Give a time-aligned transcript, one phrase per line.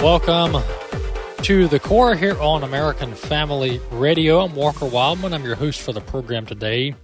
[0.00, 0.62] Welcome
[1.42, 4.38] to the core here on American Family Radio.
[4.38, 5.34] I'm Walker Wildmon.
[5.34, 6.94] I'm your host for the program today.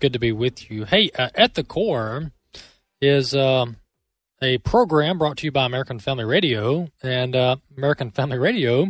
[0.00, 0.86] Good to be with you.
[0.86, 2.32] Hey, uh, at the core
[3.02, 3.76] is um,
[4.40, 8.88] a program brought to you by American Family Radio, and uh, American Family Radio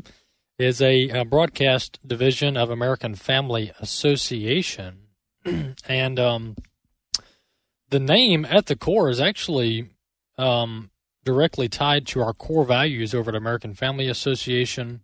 [0.56, 5.08] is a, a, broadcast division of American Family Association,
[5.88, 6.54] and um,
[7.90, 9.90] the name at the core is actually
[10.38, 10.92] um,
[11.24, 15.02] directly tied to our core values over at American Family Association,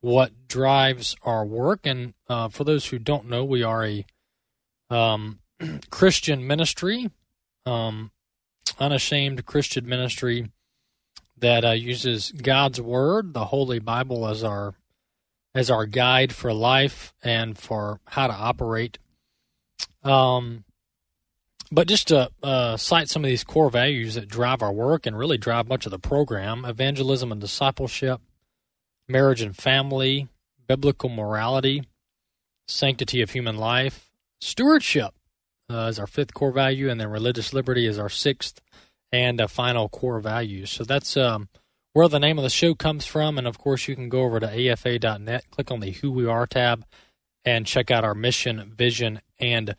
[0.00, 1.80] what drives our work.
[1.84, 4.06] And uh, for those who don't know, we are a
[4.90, 5.40] um,
[5.90, 7.10] Christian ministry,
[7.66, 8.10] um,
[8.78, 10.50] unashamed Christian ministry
[11.36, 14.74] that uh, uses God's Word, the Holy Bible, as our
[15.54, 18.98] as our guide for life and for how to operate.
[20.04, 20.64] Um,
[21.70, 25.18] but just to uh, cite some of these core values that drive our work and
[25.18, 28.20] really drive much of the program evangelism and discipleship,
[29.08, 30.28] marriage and family,
[30.66, 31.82] biblical morality,
[32.66, 34.10] sanctity of human life,
[34.40, 35.14] stewardship
[35.70, 38.60] uh, is our fifth core value, and then religious liberty is our sixth
[39.12, 40.66] and final core value.
[40.66, 41.48] So that's um,
[41.92, 43.38] where the name of the show comes from.
[43.38, 46.46] And of course, you can go over to afa.net, click on the Who We Are
[46.46, 46.84] tab,
[47.44, 49.74] and check out our mission, vision, and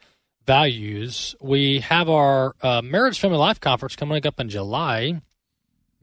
[0.50, 1.36] values.
[1.40, 5.22] We have our uh, Marriage Family Life Conference coming up in July.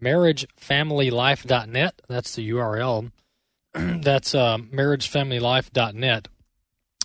[0.00, 2.02] MarriageFamilyLife.net.
[2.06, 3.10] That's the URL.
[3.74, 6.28] That's uh, MarriageFamilyLife.net.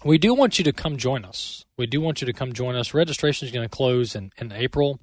[0.05, 1.65] We do want you to come join us.
[1.79, 2.93] We do want you to come join us.
[2.93, 4.99] Registration is going to close in, in April,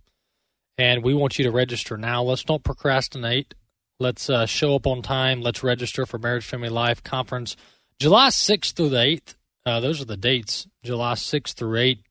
[0.77, 2.23] and we want you to register now.
[2.23, 3.55] Let's not procrastinate.
[3.99, 5.43] Let's uh, show up on time.
[5.43, 7.57] Let's register for Marriage Family Life Conference
[7.99, 9.35] July 6th through the 8th.
[9.67, 12.05] Uh, those are the dates July 6th through 8th.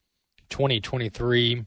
[0.50, 1.66] 2023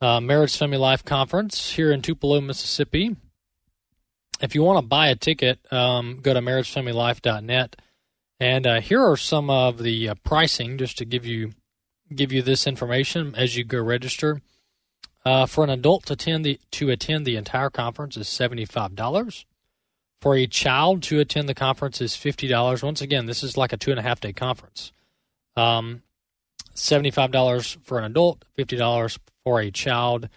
[0.00, 3.16] uh, Marriage Family Life Conference here in Tupelo, Mississippi.
[4.40, 7.76] If you want to buy a ticket, um, go to marriagefamilylife.net.
[8.40, 11.52] And uh, here are some of the uh, pricing, just to give you
[12.14, 14.42] give you this information as you go register.
[15.24, 18.94] Uh, for an adult to attend the to attend the entire conference is seventy five
[18.94, 19.46] dollars.
[20.20, 22.82] For a child to attend the conference is fifty dollars.
[22.82, 24.92] Once again, this is like a two and a half day conference.
[25.56, 26.02] Um,
[26.74, 30.28] $75 for an adult, $50 for a child.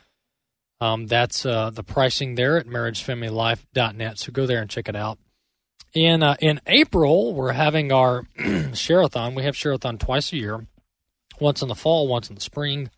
[0.80, 4.20] Um, that's uh, the pricing there at marriagefamilylife.net.
[4.20, 5.18] So go there and check it out.
[5.94, 8.26] In uh, in April, we're having our
[8.74, 9.34] Share-a-thon.
[9.34, 10.68] We have Share-a-thon twice a year,
[11.40, 12.92] once in the fall, once in the spring.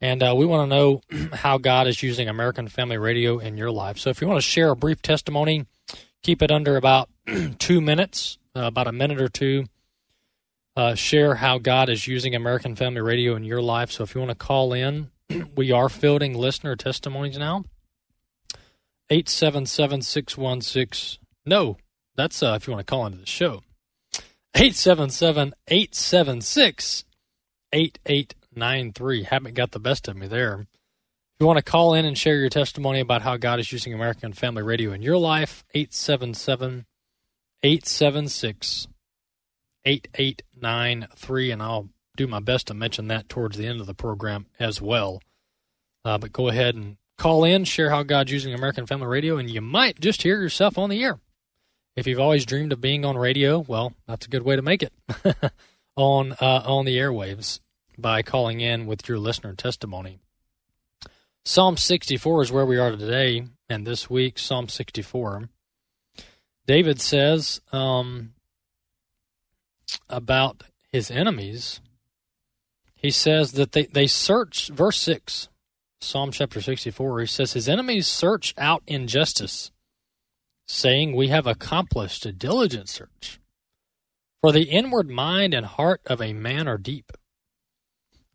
[0.00, 3.70] And uh, we want to know how God is using American Family Radio in your
[3.70, 3.98] life.
[3.98, 5.66] So if you want to share a brief testimony,
[6.22, 7.10] keep it under about
[7.58, 9.66] two minutes, uh, about a minute or two
[10.76, 13.90] uh, share how God is using American Family Radio in your life.
[13.90, 15.10] So if you want to call in,
[15.56, 17.64] we are fielding listener testimonies now.
[19.10, 21.18] 877 616.
[21.44, 21.76] No,
[22.16, 23.62] that's uh, if you want to call into the show.
[24.54, 27.04] 877 876
[27.72, 29.22] 8893.
[29.24, 30.60] Haven't got the best of me there.
[30.60, 33.92] If you want to call in and share your testimony about how God is using
[33.92, 36.86] American Family Radio in your life, 877
[37.62, 38.88] 876
[39.84, 44.46] 8893, and I'll do my best to mention that towards the end of the program
[44.58, 45.20] as well.
[46.04, 49.50] Uh, but go ahead and call in, share how God's using American Family Radio, and
[49.50, 51.18] you might just hear yourself on the air.
[51.94, 54.82] If you've always dreamed of being on radio, well, that's a good way to make
[54.82, 54.92] it
[55.96, 57.60] on uh, on the airwaves
[57.98, 60.18] by calling in with your listener testimony.
[61.44, 65.48] Psalm 64 is where we are today, and this week, Psalm 64.
[66.66, 68.32] David says, um,
[70.08, 71.80] about his enemies,
[72.94, 75.48] he says that they, they search, verse 6,
[76.00, 79.70] Psalm chapter 64, he says, His enemies search out injustice,
[80.66, 83.40] saying, We have accomplished a diligent search.
[84.40, 87.12] For the inward mind and heart of a man are deep.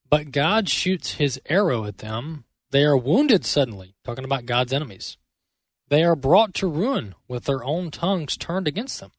[0.09, 2.45] But God shoots his arrow at them.
[2.71, 5.17] They are wounded suddenly, talking about God's enemies.
[5.89, 9.11] They are brought to ruin with their own tongues turned against them.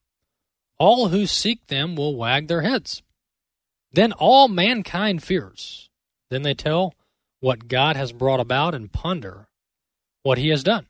[0.79, 3.03] All who seek them will wag their heads.
[3.91, 5.89] Then all mankind fears.
[6.29, 6.93] Then they tell
[7.39, 9.47] what God has brought about and ponder
[10.23, 10.87] what he has done.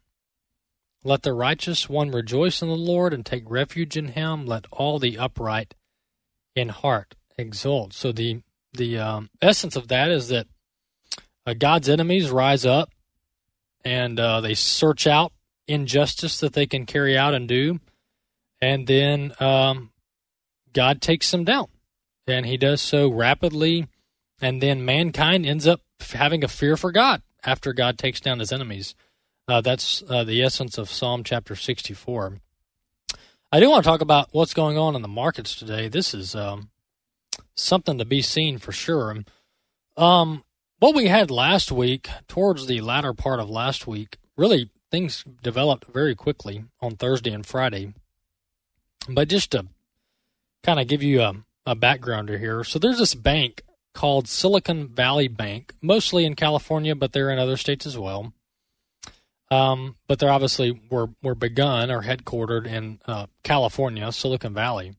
[1.03, 4.45] Let the righteous one rejoice in the Lord and take refuge in him.
[4.45, 5.75] Let all the upright
[6.55, 7.93] in heart exult.
[7.93, 8.41] So the
[8.73, 10.45] the um, essence of that is that
[11.45, 12.91] uh, God's enemies rise up
[13.83, 15.31] and uh, they search out
[15.67, 17.79] injustice that they can carry out and do,
[18.61, 19.91] and then um,
[20.73, 21.67] God takes them down,
[22.27, 23.87] and He does so rapidly,
[24.41, 28.51] and then mankind ends up having a fear for God after God takes down His
[28.51, 28.95] enemies.
[29.47, 32.39] Uh, that's uh, the essence of Psalm chapter 64.
[33.51, 35.87] I do want to talk about what's going on in the markets today.
[35.87, 36.69] This is um,
[37.55, 39.23] something to be seen for sure.
[39.97, 40.43] Um,
[40.77, 45.85] what we had last week, towards the latter part of last week, really things developed
[45.85, 47.93] very quickly on Thursday and Friday.
[49.07, 49.67] But just to
[50.63, 51.35] kind of give you a,
[51.65, 53.63] a backgrounder here, so there's this bank
[53.93, 58.33] called Silicon Valley Bank, mostly in California, but they're in other states as well.
[59.51, 64.93] Um, but they're obviously were were begun or headquartered in uh, California, Silicon Valley.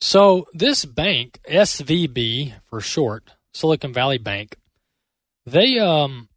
[0.00, 4.56] So this bank, SVB for short, Silicon Valley Bank,
[5.46, 6.28] they um,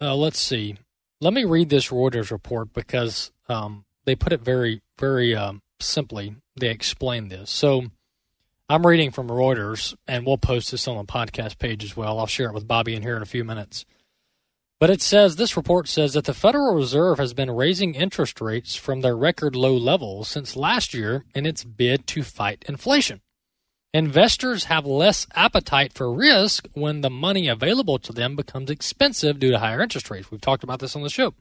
[0.00, 0.76] uh, let's see,
[1.20, 6.34] let me read this Reuters report because um, they put it very very um, simply.
[6.56, 7.48] They explain this.
[7.48, 7.84] So
[8.68, 12.18] I'm reading from Reuters, and we'll post this on the podcast page as well.
[12.18, 13.86] I'll share it with Bobby in here in a few minutes.
[14.80, 18.74] But it says this report says that the Federal Reserve has been raising interest rates
[18.74, 23.20] from their record low levels since last year in its bid to fight inflation.
[23.94, 29.52] Investors have less appetite for risk when the money available to them becomes expensive due
[29.52, 30.32] to higher interest rates.
[30.32, 31.34] We've talked about this on the show.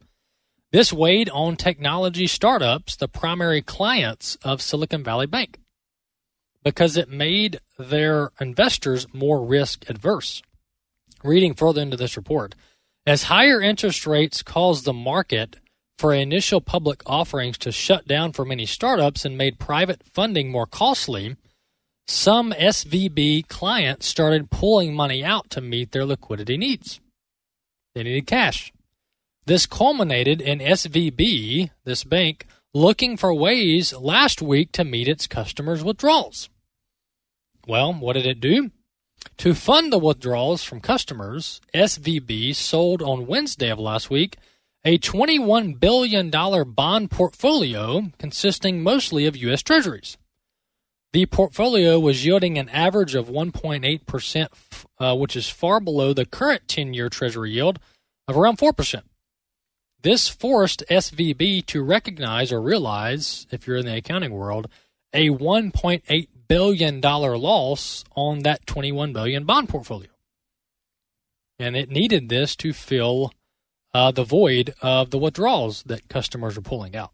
[0.71, 5.57] This weighed on technology startups, the primary clients of Silicon Valley Bank,
[6.63, 10.44] because it made their investors more risk adverse.
[11.24, 12.54] Reading further into this report,
[13.04, 15.57] as higher interest rates caused the market
[15.98, 20.68] for initial public offerings to shut down for many startups and made private funding more
[20.68, 21.36] costly,
[22.07, 27.00] some SVB clients started pulling money out to meet their liquidity needs.
[27.95, 28.71] They needed cash.
[29.50, 35.84] This culminated in SVB, this bank, looking for ways last week to meet its customers'
[35.84, 36.51] withdrawals.
[37.66, 38.69] Well, what did it do?
[39.38, 44.38] To fund the withdrawals from customers, SVB sold on Wednesday of last week
[44.86, 49.63] a $21 billion bond portfolio consisting mostly of U.S.
[49.63, 50.19] Treasuries.
[51.12, 54.48] The portfolio was yielding an average of 1.8%,
[55.00, 57.80] uh, which is far below the current 10 year Treasury yield
[58.28, 59.02] of around 4%.
[60.01, 64.68] This forced SVB to recognize or realize, if you're in the accounting world,
[65.13, 70.10] a $1.8 billion loss on that 21 billion bond portfolio.
[71.57, 73.34] And it needed this to fill
[73.94, 77.12] uh, the void of the withdrawals that customers were pulling out.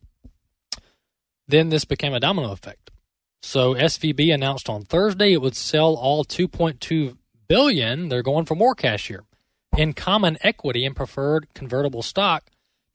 [1.48, 2.92] Then this became a domino effect.
[3.42, 7.18] So SVB announced on Thursday it would sell all 2.2
[7.48, 8.10] billion.
[8.10, 9.24] They're going for more cash here
[9.78, 12.46] in common equity and preferred convertible stock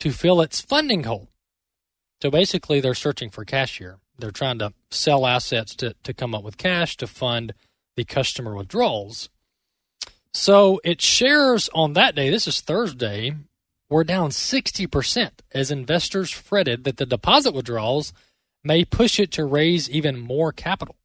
[0.00, 1.29] to fill its funding hole.
[2.23, 3.99] So basically, they're searching for cash here.
[4.19, 7.55] They're trying to sell assets to, to come up with cash to fund
[7.97, 9.31] the customer withdrawals.
[10.32, 13.34] So its shares on that day, this is Thursday,
[13.89, 18.13] were down 60% as investors fretted that the deposit withdrawals
[18.63, 20.96] may push it to raise even more capital.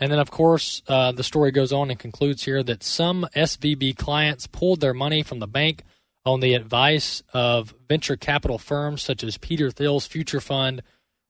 [0.00, 3.96] And then, of course, uh, the story goes on and concludes here that some SVB
[3.96, 5.82] clients pulled their money from the bank
[6.24, 10.82] on the advice of venture capital firms such as Peter Thiel's Future Fund,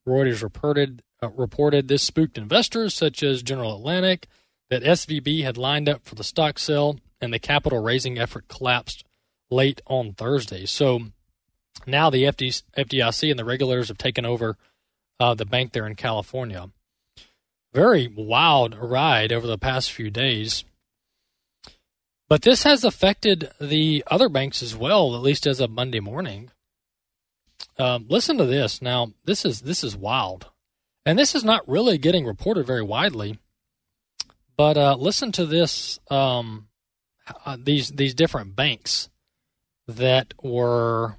[0.06, 4.26] Reuters reported uh, reported this spooked investors such as General Atlantic
[4.70, 9.04] that SVB had lined up for the stock sale, and the capital raising effort collapsed
[9.50, 10.66] late on Thursday.
[10.66, 11.08] So
[11.86, 14.56] now the FD, FDIC and the regulators have taken over
[15.20, 16.70] uh, the bank there in California.
[17.72, 20.64] Very wild ride over the past few days.
[22.32, 26.50] But this has affected the other banks as well, at least as of Monday morning.
[27.78, 28.80] Um, listen to this.
[28.80, 30.48] Now, this is this is wild,
[31.04, 33.38] and this is not really getting reported very widely.
[34.56, 36.00] But uh, listen to this.
[36.10, 36.68] Um,
[37.44, 39.10] uh, these these different banks
[39.86, 41.18] that were,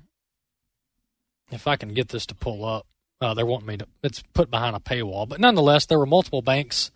[1.51, 2.87] if I can get this to pull up,
[3.21, 3.87] uh, they want me to.
[4.01, 6.89] It's put behind a paywall, but nonetheless, there were multiple banks.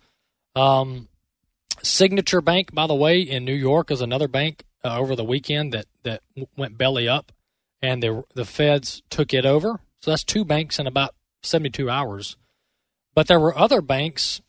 [0.56, 1.06] Um,
[1.82, 5.72] Signature Bank, by the way, in New York, is another bank uh, over the weekend
[5.72, 6.22] that that
[6.56, 7.32] went belly up
[7.82, 9.80] and the the feds took it over.
[10.00, 12.36] So that's two banks in about 72 hours.
[13.14, 14.40] But there were other banks,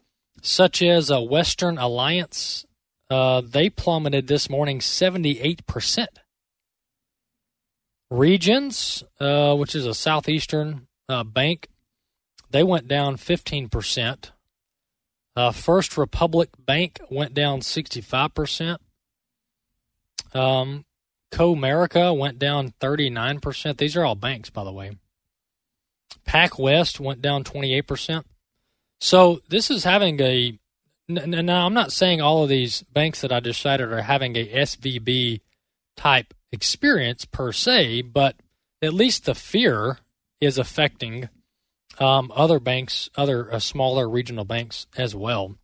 [0.41, 2.65] such as a Western Alliance.
[3.09, 6.07] Uh, they plummeted this morning 78%.
[8.11, 11.67] Regions, uh, which is a southeastern uh, bank,
[12.51, 14.31] they went down 15%.
[15.39, 18.77] Uh, First Republic Bank went down 65%.
[20.33, 20.83] Um,
[21.31, 23.77] Comerica went down 39%.
[23.77, 24.97] These are all banks, by the way.
[26.27, 28.25] PacWest went down 28%.
[28.99, 30.59] So this is having a.
[31.07, 34.45] Now, I'm not saying all of these banks that I just cited are having a
[34.45, 35.39] SVB
[35.95, 38.35] type experience per se, but
[38.81, 39.99] at least the fear
[40.41, 41.29] is affecting
[41.99, 45.55] um, other banks, other uh, smaller regional banks as well.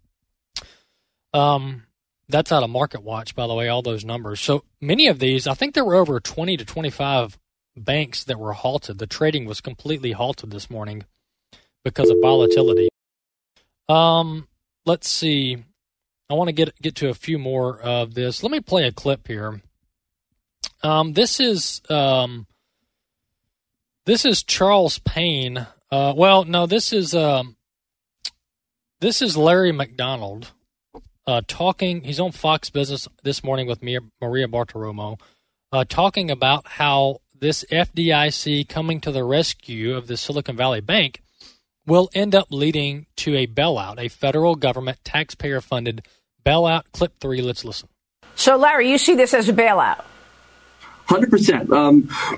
[1.34, 1.84] Um,
[2.28, 4.40] that's out of Market Watch, by the way, all those numbers.
[4.40, 7.38] So many of these, I think there were over 20 to 25
[7.78, 9.00] banks that were halted.
[9.00, 11.06] The trading was completely halted this morning
[11.84, 12.90] because of volatility.
[13.88, 14.48] Um,
[14.86, 15.64] let's see.
[16.30, 18.42] I want to get get to a few more of this.
[18.42, 19.62] Let me play a clip here.
[20.82, 22.48] Um, this is um,
[24.06, 25.68] this is Charles Payne.
[25.96, 27.56] Uh, well, no, this is um,
[29.00, 30.52] this is Larry McDonald
[31.26, 32.04] uh, talking.
[32.04, 35.18] He's on Fox Business this morning with Maria Bartiromo,
[35.72, 41.22] uh, talking about how this FDIC coming to the rescue of the Silicon Valley Bank
[41.88, 46.06] will end up leading to a bailout, a federal government taxpayer funded
[46.46, 46.84] bailout.
[46.92, 47.88] Clip three, let's listen.
[48.36, 50.04] So, Larry, you see this as a bailout?
[51.06, 51.70] Hundred um, percent.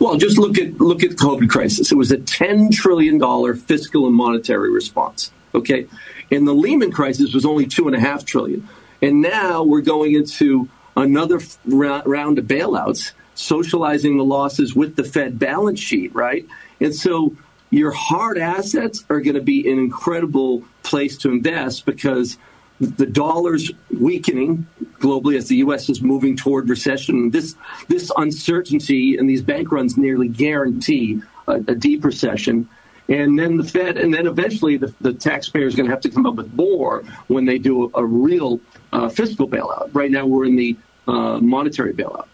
[0.01, 1.91] Well, just look at look at the COVID crisis.
[1.91, 5.31] It was a ten trillion dollar fiscal and monetary response.
[5.55, 5.87] Okay,
[6.31, 8.67] and the Lehman crisis was only two and a half trillion.
[9.01, 15.37] And now we're going into another round of bailouts, socializing the losses with the Fed
[15.39, 16.45] balance sheet, right?
[16.81, 17.35] And so
[17.69, 22.37] your hard assets are going to be an incredible place to invest because
[22.79, 24.67] the dollar's weakening
[24.99, 25.89] globally as the U.S.
[25.89, 27.31] is moving toward recession.
[27.31, 27.55] This
[27.87, 32.69] this uncertainty and these bank runs nearly guarantee a, a deep recession.
[33.09, 36.09] And then the Fed, and then eventually the, the taxpayer is going to have to
[36.09, 38.59] come up with more when they do a, a real
[38.91, 39.91] uh, fiscal bailout.
[39.93, 40.75] Right now, we're in the
[41.07, 42.27] uh, monetary bailout.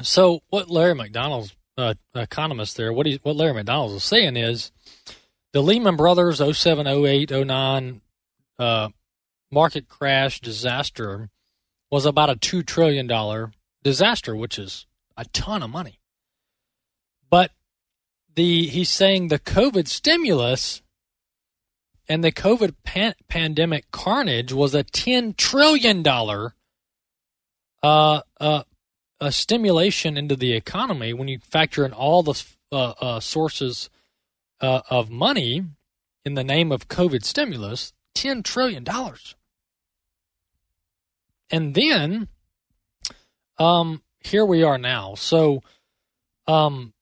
[0.00, 4.72] So, what Larry McDonald's uh, economist there, what he, what Larry McDonald is saying is
[5.52, 8.00] the Lehman Brothers 07, 08, 09
[8.58, 8.88] uh,
[9.50, 11.28] market crash disaster
[11.90, 13.08] was about a $2 trillion
[13.82, 15.98] disaster, which is a ton of money.
[17.28, 17.52] But
[18.34, 20.82] the he's saying the COVID stimulus
[22.08, 26.54] and the COVID pan- pandemic carnage was a ten trillion dollar
[27.82, 28.62] uh, uh,
[29.20, 32.42] a stimulation into the economy when you factor in all the
[32.72, 33.90] uh, uh sources
[34.60, 35.64] uh, of money
[36.24, 39.34] in the name of COVID stimulus, ten trillion dollars.
[41.50, 42.28] And then,
[43.58, 45.14] um, here we are now.
[45.14, 45.62] So,
[46.46, 46.92] um,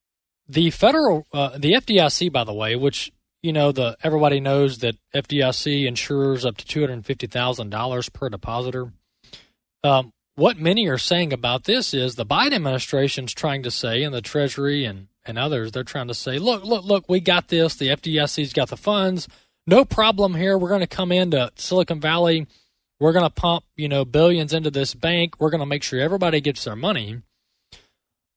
[0.49, 3.13] the federal, uh, the FDIC, by the way, which
[3.43, 8.09] you know the everybody knows that FDIC insures up to two hundred fifty thousand dollars
[8.09, 8.93] per depositor.
[9.85, 14.15] Um, what many are saying about this is the Biden administration's trying to say, and
[14.15, 17.77] the Treasury and and others, they're trying to say, look, look, look, we got this.
[17.77, 19.29] The FDIC's got the funds.
[19.67, 20.57] No problem here.
[20.57, 22.47] We're going to come into Silicon Valley.
[23.01, 25.35] We're going to pump, you know, billions into this bank.
[25.39, 27.23] We're going to make sure everybody gets their money.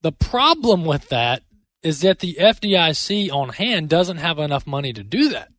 [0.01, 1.43] The problem with that
[1.83, 5.51] is that the FDIC on hand doesn't have enough money to do that.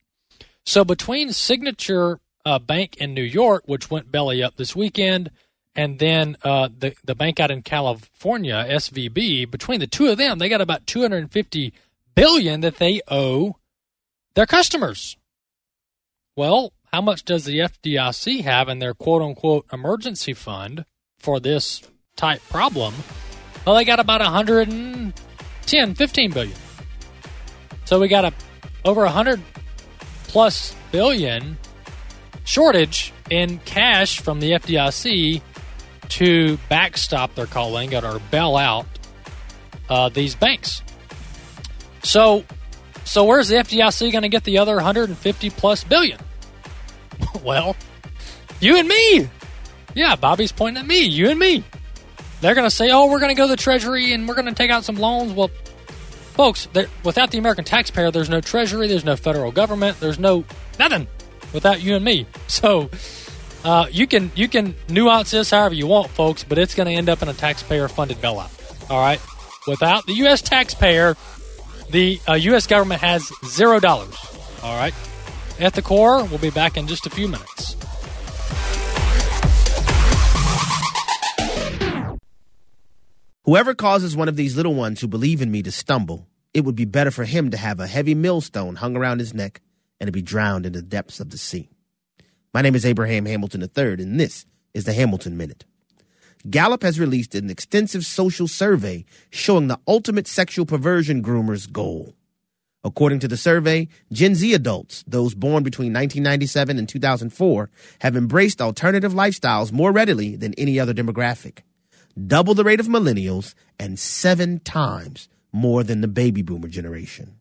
[0.65, 5.31] So between Signature uh, Bank in New York, which went belly up this weekend,
[5.75, 10.39] and then uh, the the bank out in California, SVB, between the two of them,
[10.39, 11.73] they got about 250
[12.15, 13.57] billion that they owe
[14.35, 15.17] their customers.
[16.37, 20.85] Well, how much does the FDIC have in their quote unquote emergency fund
[21.19, 21.83] for this
[22.17, 22.95] type problem?
[23.67, 25.15] Well, they got about 100 and
[25.67, 26.57] 10, 15 billion.
[27.87, 28.33] So we got a
[28.85, 29.41] over 100
[30.25, 31.57] plus billion
[32.45, 35.41] shortage in cash from the FDIC
[36.11, 38.87] to backstop, they're calling it, or bail out
[39.89, 40.83] uh, these banks.
[42.03, 42.45] So,
[43.05, 46.19] so where's the FDIC going to get the other 150 plus billion?
[47.45, 47.77] well,
[48.61, 49.29] you and me.
[49.95, 51.05] Yeah, Bobby's pointing at me.
[51.05, 51.65] You and me.
[52.41, 54.47] They're going to say, oh, we're going to go to the Treasury and we're going
[54.47, 55.33] to take out some loans.
[55.33, 55.49] Well,
[56.33, 56.67] folks,
[57.05, 60.45] without the American taxpayer, there's no Treasury, there's no federal government, there's no
[60.79, 61.07] nothing
[61.53, 62.27] without you and me.
[62.49, 62.91] So
[63.65, 66.93] uh, you can you can nuance this however you want, folks, but it's going to
[66.93, 68.91] end up in a taxpayer-funded bailout.
[68.91, 69.19] All right,
[69.67, 70.43] without the U.S.
[70.43, 71.17] taxpayer,
[71.89, 72.67] the uh, U.S.
[72.67, 74.15] government has zero dollars.
[74.63, 74.93] All right,
[75.63, 77.77] at the core, we'll be back in just a few minutes.
[83.45, 86.77] Whoever causes one of these little ones who believe in me to stumble, it would
[86.77, 89.61] be better for him to have a heavy millstone hung around his neck
[90.01, 91.69] and to be drowned in the depths of the sea.
[92.55, 95.65] My name is Abraham Hamilton III, and this is the Hamilton Minute.
[96.51, 102.15] Gallup has released an extensive social survey showing the ultimate sexual perversion groomer's goal.
[102.85, 107.71] According to the survey, Gen Z adults, those born between 1997 and 2004,
[108.01, 111.59] have embraced alternative lifestyles more readily than any other demographic.
[112.27, 117.37] Double the rate of millennials and seven times more than the baby boomer generation.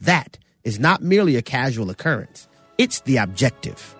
[0.00, 2.46] That is not merely a casual occurrence,
[2.78, 3.96] it's the objective.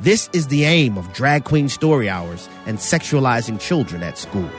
[0.00, 4.50] This is the aim of drag queen story hours and sexualizing children at schools.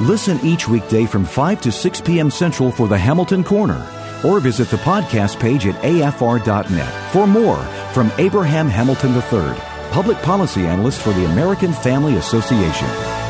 [0.00, 2.30] Listen each weekday from 5 to 6 p.m.
[2.30, 3.84] Central for the Hamilton Corner,
[4.24, 7.58] or visit the podcast page at afr.net for more
[7.92, 9.58] from Abraham Hamilton III,
[9.92, 13.27] public policy analyst for the American Family Association.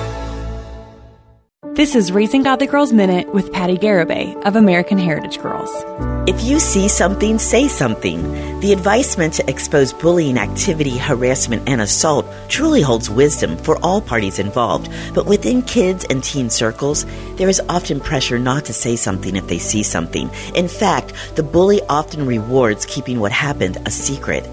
[1.79, 5.71] This is Raising Godly Girls Minute with Patti Garibay of American Heritage Girls.
[6.29, 8.59] If you see something, say something.
[8.59, 14.01] The advice meant to expose bullying activity, harassment, and assault truly holds wisdom for all
[14.01, 14.91] parties involved.
[15.15, 17.07] But within kids and teen circles,
[17.37, 20.31] there is often pressure not to say something if they see something.
[20.57, 24.45] In fact, the bully often rewards keeping what happened a secret.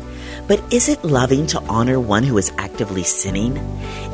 [0.48, 3.58] But is it loving to honor one who is actively sinning?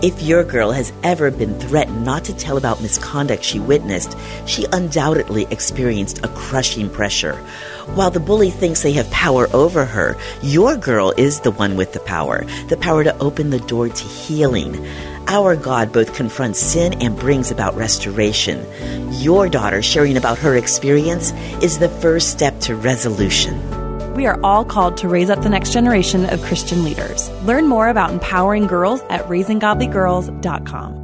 [0.02, 4.66] If your girl has ever been threatened not to tell about misconduct she witnessed, she
[4.72, 7.36] undoubtedly experienced a crushing pressure.
[7.96, 11.92] While the bully thinks they have power over her, your girl is the one with
[11.92, 14.88] the power, the power to open the door to healing.
[15.28, 18.66] Our God both confronts sin and brings about restoration.
[19.22, 23.81] Your daughter sharing about her experience is the first step to resolution.
[24.16, 27.30] We are all called to raise up the next generation of Christian leaders.
[27.44, 31.02] Learn more about empowering girls at raisinggodlygirls.com.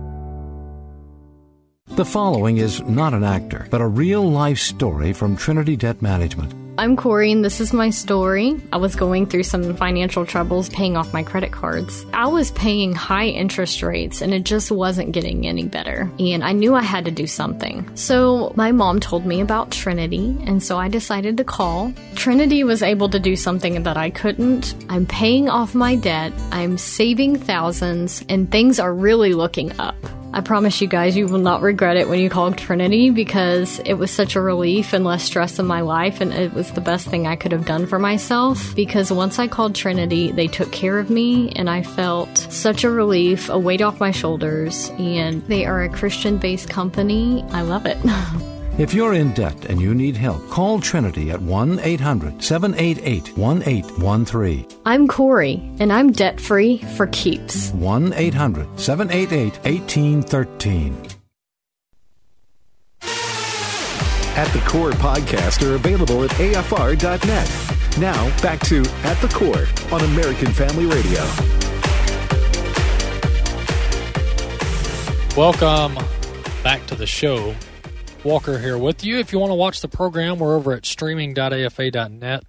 [1.95, 6.66] The following is not an actor, but a real life story from Trinity Debt Management.
[6.79, 8.55] I'm Corey, and this is my story.
[8.71, 12.05] I was going through some financial troubles paying off my credit cards.
[12.13, 16.11] I was paying high interest rates, and it just wasn't getting any better.
[16.19, 17.89] And I knew I had to do something.
[17.95, 21.93] So my mom told me about Trinity, and so I decided to call.
[22.13, 24.75] Trinity was able to do something that I couldn't.
[24.87, 29.95] I'm paying off my debt, I'm saving thousands, and things are really looking up.
[30.33, 33.93] I promise you guys, you will not regret it when you call Trinity because it
[33.93, 37.07] was such a relief and less stress in my life, and it was the best
[37.07, 38.75] thing I could have done for myself.
[38.75, 42.91] Because once I called Trinity, they took care of me, and I felt such a
[42.91, 47.43] relief, a weight off my shoulders, and they are a Christian based company.
[47.51, 47.97] I love it.
[48.77, 54.67] If you're in debt and you need help, call Trinity at 1 800 788 1813.
[54.85, 57.71] I'm Corey, and I'm debt free for keeps.
[57.71, 60.95] 1 800 788 1813.
[64.37, 67.99] At the Core podcast are available at afr.net.
[67.99, 71.23] Now, back to At the Core on American Family Radio.
[75.35, 75.95] Welcome
[76.61, 77.55] back to the show.
[78.27, 79.17] Walker here with you.
[79.19, 82.43] If you want to watch the program, we're over at streaming.afa.net.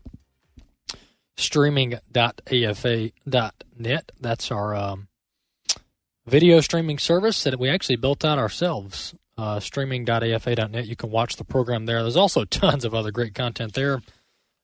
[1.36, 4.12] Streaming.afa.net.
[4.20, 5.06] That's our um,
[6.26, 9.14] video streaming service that we actually built out ourselves.
[9.36, 10.88] Uh, streaming.afa.net.
[10.88, 12.02] You can watch the program there.
[12.02, 14.02] There's also tons of other great content there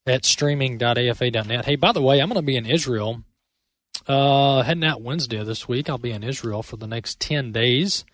[0.09, 1.65] at streaming.afa.net.
[1.65, 3.23] Hey, by the way, I'm going to be in Israel
[4.09, 5.89] uh, heading out Wednesday this week.
[5.89, 8.05] I'll be in Israel for the next 10 days.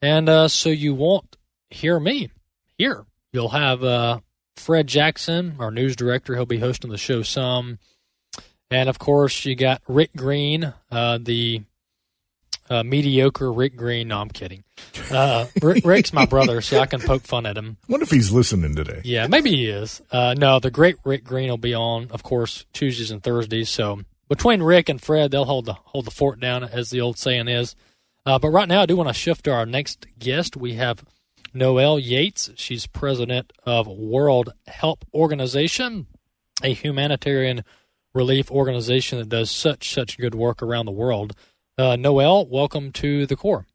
[0.00, 1.36] And uh, so you won't
[1.70, 2.30] hear me
[2.78, 3.04] here.
[3.32, 4.20] You'll have uh,
[4.56, 6.34] Fred Jackson, our news director.
[6.34, 7.78] He'll be hosting the show some.
[8.70, 11.62] And of course, you got Rick Green, uh, the
[12.68, 14.08] uh, mediocre Rick Green.
[14.08, 14.64] No, I'm kidding.
[15.10, 17.76] Uh, Rick, Rick's my brother, so I can poke fun at him.
[17.88, 19.02] wonder if he's listening today.
[19.04, 20.02] Yeah, maybe he is.
[20.10, 23.70] Uh, no, the great Rick Green will be on, of course, Tuesdays and Thursdays.
[23.70, 27.18] So between Rick and Fred, they'll hold the hold the fort down, as the old
[27.18, 27.76] saying is.
[28.24, 30.56] Uh, but right now, I do want to shift to our next guest.
[30.56, 31.04] We have
[31.56, 32.52] Noel Yeatts.
[32.56, 36.06] She's president of World Help Organization,
[36.62, 37.64] a humanitarian
[38.14, 41.34] relief organization that does such such good work around the world.
[41.78, 43.66] Uh, Noel, welcome to the core.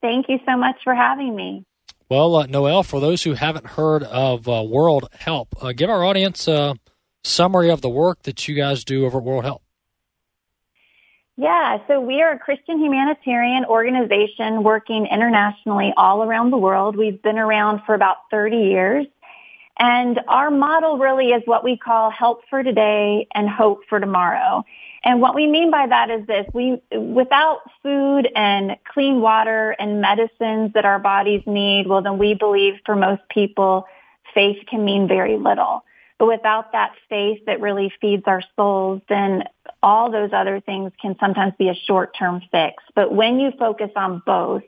[0.00, 1.64] Thank you so much for having me.
[2.08, 6.04] Well, uh, Noel, for those who haven't heard of uh, World Help, uh, give our
[6.04, 6.76] audience a
[7.24, 9.63] summary of the work that you guys do over at World Help.
[11.36, 16.96] Yeah, so we are a Christian humanitarian organization working internationally all around the world.
[16.96, 19.06] We've been around for about 30 years.
[19.76, 24.62] And our model really is what we call help for today and hope for tomorrow.
[25.02, 30.00] And what we mean by that is this, we, without food and clean water and
[30.00, 33.86] medicines that our bodies need, well then we believe for most people,
[34.32, 35.84] faith can mean very little.
[36.18, 39.42] But without that faith that really feeds our souls, then
[39.84, 42.82] all those other things can sometimes be a short-term fix.
[42.94, 44.62] But when you focus on both,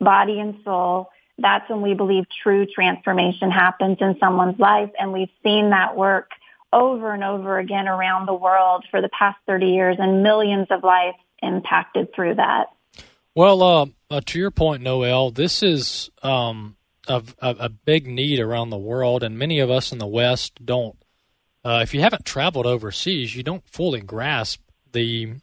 [0.00, 4.90] body and soul, that's when we believe true transformation happens in someone's life.
[4.98, 6.30] And we've seen that work
[6.72, 10.82] over and over again around the world for the past 30 years and millions of
[10.82, 12.66] lives impacted through that.
[13.36, 16.76] Well, uh, uh, to your point, Noel, this is um,
[17.06, 20.64] a, a, a, big need around the world, and many of us in the West
[20.64, 20.96] don't.
[21.66, 24.60] Uh, if you haven't traveled overseas, you don't fully grasp
[24.92, 25.34] the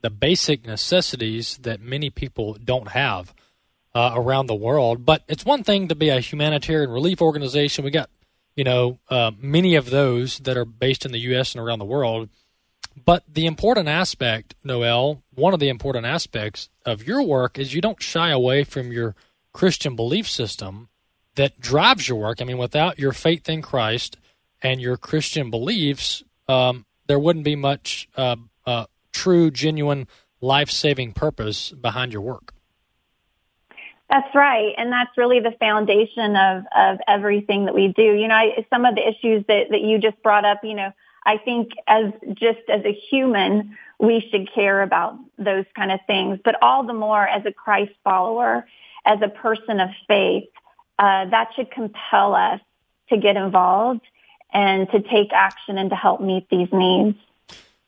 [0.00, 3.34] the basic necessities that many people don't have
[3.94, 5.04] uh, around the world.
[5.04, 7.84] But it's one thing to be a humanitarian relief organization.
[7.84, 8.08] We got,
[8.56, 11.54] you know, uh, many of those that are based in the U.S.
[11.54, 12.30] and around the world.
[13.04, 17.82] But the important aspect, Noel, one of the important aspects of your work is you
[17.82, 19.14] don't shy away from your
[19.52, 20.88] Christian belief system
[21.34, 22.40] that drives your work.
[22.40, 24.16] I mean, without your faith in Christ
[24.62, 30.06] and your Christian beliefs, um, there wouldn't be much uh, uh true, genuine,
[30.40, 32.54] life saving purpose behind your work.
[34.08, 34.72] That's right.
[34.78, 38.02] And that's really the foundation of, of everything that we do.
[38.02, 40.92] You know, I, some of the issues that, that you just brought up, you know,
[41.26, 46.38] I think as just as a human, we should care about those kind of things,
[46.42, 48.66] but all the more as a Christ follower,
[49.04, 50.48] as a person of faith,
[50.98, 52.60] uh, that should compel us
[53.10, 54.00] to get involved
[54.52, 57.16] and to take action and to help meet these needs.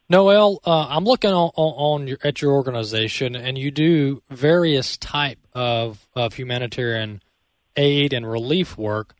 [0.08, 5.38] Noel, uh, I'm looking on, on, your, at your organization, and you do various type
[5.54, 7.22] of of humanitarian
[7.76, 9.14] aid and relief work.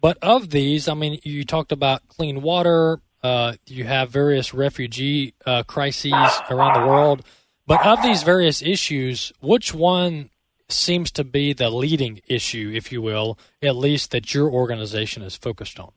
[0.00, 3.00] But of these, I mean, you talked about clean water.
[3.22, 6.12] Uh, you have various refugee uh, crises
[6.50, 7.24] around the world.
[7.68, 10.30] But of these various issues, which one
[10.68, 15.36] seems to be the leading issue, if you will, at least that your organization is
[15.36, 15.92] focused on?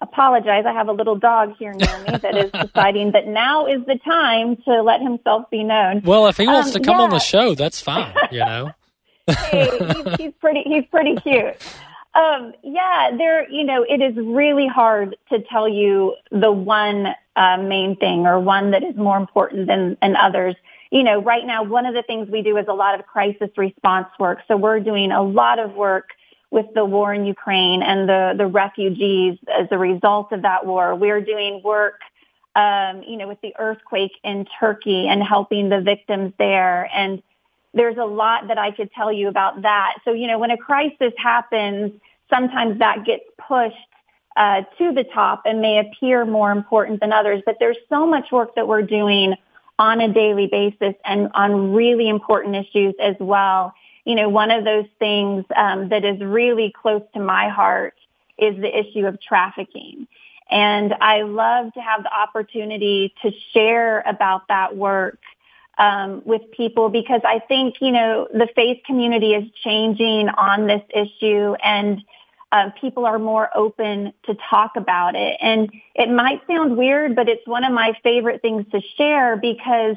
[0.00, 0.64] Apologize.
[0.66, 3.98] I have a little dog here near me that is deciding that now is the
[4.04, 6.02] time to let himself be known.
[6.04, 7.04] Well, if he wants um, to come yeah.
[7.04, 8.14] on the show, that's fine.
[8.30, 8.72] You know,
[9.26, 10.62] hey, he's, he's pretty.
[10.64, 11.56] He's pretty cute.
[12.14, 13.48] Um, yeah, there.
[13.50, 18.40] You know, it is really hard to tell you the one uh, main thing or
[18.40, 20.56] one that is more important than, than others.
[20.90, 23.50] You know, right now, one of the things we do is a lot of crisis
[23.56, 24.40] response work.
[24.48, 26.08] So we're doing a lot of work
[26.50, 30.94] with the war in Ukraine and the, the refugees as a result of that war.
[30.94, 32.00] We're doing work,
[32.56, 36.90] um, you know, with the earthquake in Turkey and helping the victims there.
[36.92, 37.22] And
[37.72, 39.94] there's a lot that I could tell you about that.
[40.04, 41.92] So, you know, when a crisis happens,
[42.28, 43.76] sometimes that gets pushed
[44.36, 47.42] uh, to the top and may appear more important than others.
[47.46, 49.34] But there's so much work that we're doing
[49.78, 53.72] on a daily basis and on really important issues as well
[54.10, 57.94] you know, one of those things um, that is really close to my heart
[58.36, 60.08] is the issue of trafficking.
[60.50, 65.20] And I love to have the opportunity to share about that work
[65.78, 70.82] um, with people because I think, you know, the faith community is changing on this
[70.92, 72.02] issue and
[72.50, 75.36] uh, people are more open to talk about it.
[75.40, 79.94] And it might sound weird, but it's one of my favorite things to share because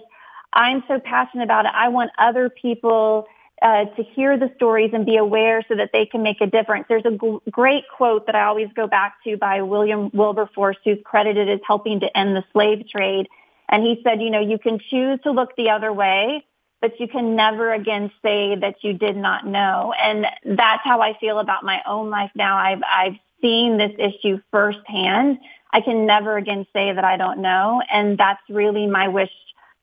[0.54, 1.72] I'm so passionate about it.
[1.74, 3.26] I want other people
[3.64, 6.86] uh, to hear the stories and be aware so that they can make a difference.
[6.90, 11.00] There's a g- great quote that I always go back to by William Wilberforce, who's
[11.06, 13.30] credited as helping to end the slave trade.
[13.70, 16.46] And he said, you know, you can choose to look the other way,
[16.82, 19.94] but you can never again say that you did not know.
[19.98, 22.58] And that's how I feel about my own life now.
[22.58, 25.40] I've, I've seen this issue firsthand.
[25.72, 27.82] I can never again say that I don't know.
[27.90, 29.32] And that's really my wish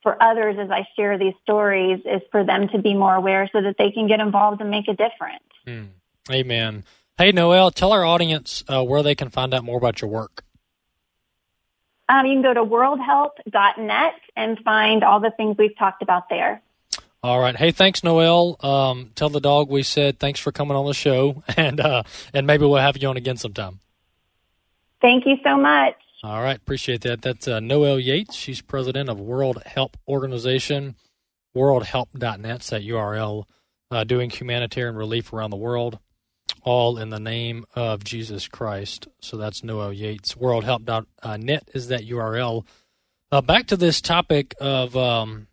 [0.03, 3.61] for others as I share these stories is for them to be more aware so
[3.63, 5.45] that they can get involved and make a difference.
[5.67, 5.89] Mm.
[6.31, 6.85] Amen.
[7.19, 10.43] Hey, Noel, tell our audience uh, where they can find out more about your work.
[12.09, 16.63] Um, you can go to worldhelp.net and find all the things we've talked about there.
[17.23, 17.55] All right.
[17.55, 18.57] Hey, thanks, Noel.
[18.61, 22.47] Um, tell the dog we said thanks for coming on the show, and uh, and
[22.47, 23.81] maybe we'll have you on again sometime.
[25.03, 25.97] Thank you so much.
[26.23, 27.23] All right, appreciate that.
[27.23, 28.35] That's uh, Noel Yeatts.
[28.35, 30.97] She's president of World Help Organization,
[31.57, 33.45] worldhelp.net, that URL,
[33.91, 35.99] uh, doing humanitarian relief around the world,
[36.63, 39.09] all in the name of Jesus Christ.
[39.23, 40.37] So that's Noel Yeatts.
[40.37, 42.67] Worldhelp.net is that URL.
[43.33, 45.47] Uh, back to this topic of um,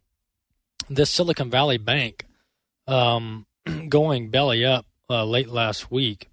[0.90, 2.26] this Silicon Valley Bank
[2.88, 3.46] um,
[3.88, 6.30] going belly up uh, late last week.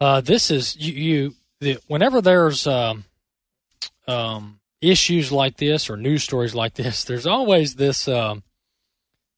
[0.00, 0.92] uh, this is you.
[0.92, 3.04] you the, whenever there's um,
[4.06, 8.08] um, issues like this or news stories like this, there's always this.
[8.08, 8.36] Uh,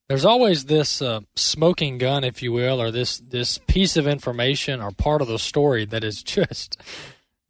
[0.07, 4.81] there's always this uh, smoking gun, if you will, or this this piece of information
[4.81, 6.77] or part of the story that is just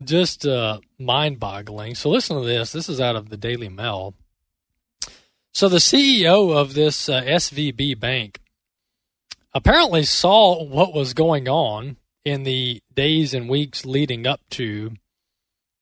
[0.04, 1.96] just uh, mind boggling.
[1.96, 2.72] So listen to this.
[2.72, 4.14] This is out of the Daily Mail.
[5.54, 8.40] So the CEO of this uh, SVB bank
[9.56, 14.92] apparently saw what was going on in the days and weeks leading up to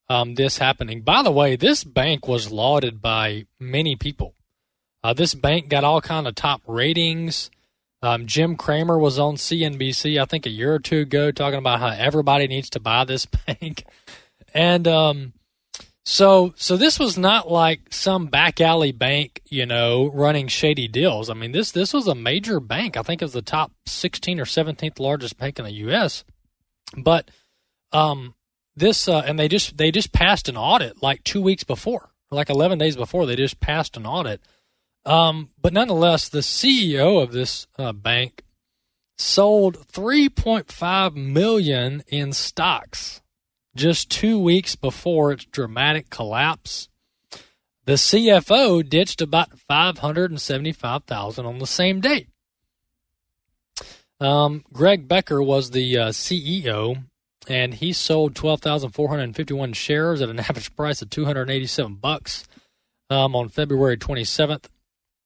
[0.08, 1.02] um, this happening.
[1.02, 4.34] By the way, this bank was lauded by many people.
[5.02, 7.50] Uh, this bank got all kind of top ratings.
[8.02, 11.80] Um, Jim Cramer was on CNBC, I think, a year or two ago, talking about
[11.80, 13.84] how everybody needs to buy this bank,
[14.54, 15.32] and um,
[16.04, 21.28] so so this was not like some back alley bank, you know, running shady deals.
[21.28, 22.96] I mean this this was a major bank.
[22.96, 26.22] I think it was the top 16 or 17th largest bank in the U.S.
[26.96, 27.30] But
[27.92, 28.34] um,
[28.76, 32.50] this uh, and they just they just passed an audit like two weeks before, like
[32.50, 33.26] 11 days before.
[33.26, 34.40] They just passed an audit.
[35.04, 38.42] Um, but nonetheless, the CEO of this uh, bank
[39.16, 43.22] sold 3.5 million in stocks
[43.74, 46.88] just two weeks before its dramatic collapse.
[47.84, 52.26] The CFO ditched about 575,000 on the same day.
[54.20, 57.04] Um, Greg Becker was the uh, CEO,
[57.48, 62.46] and he sold 12,451 shares at an average price of 287 bucks
[63.10, 64.66] um, on February 27th,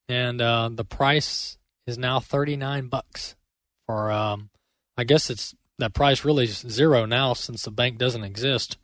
[0.08, 3.36] and uh, the price is now 39 bucks
[3.86, 4.10] for.
[4.10, 4.50] Um,
[4.96, 8.76] I guess it's that price really is zero now since the bank doesn't exist.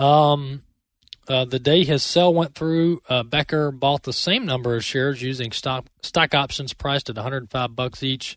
[0.00, 0.62] Um,
[1.28, 5.22] uh, the day his sale went through, uh, Becker bought the same number of shares
[5.22, 8.36] using stock stock options priced at 105 bucks each,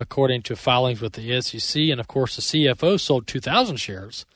[0.00, 1.82] according to filings with the SEC.
[1.82, 4.26] And of course, the CFO sold 2,000 shares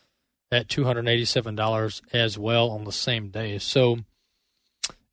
[0.51, 3.59] at $287 as well on the same day.
[3.59, 3.99] So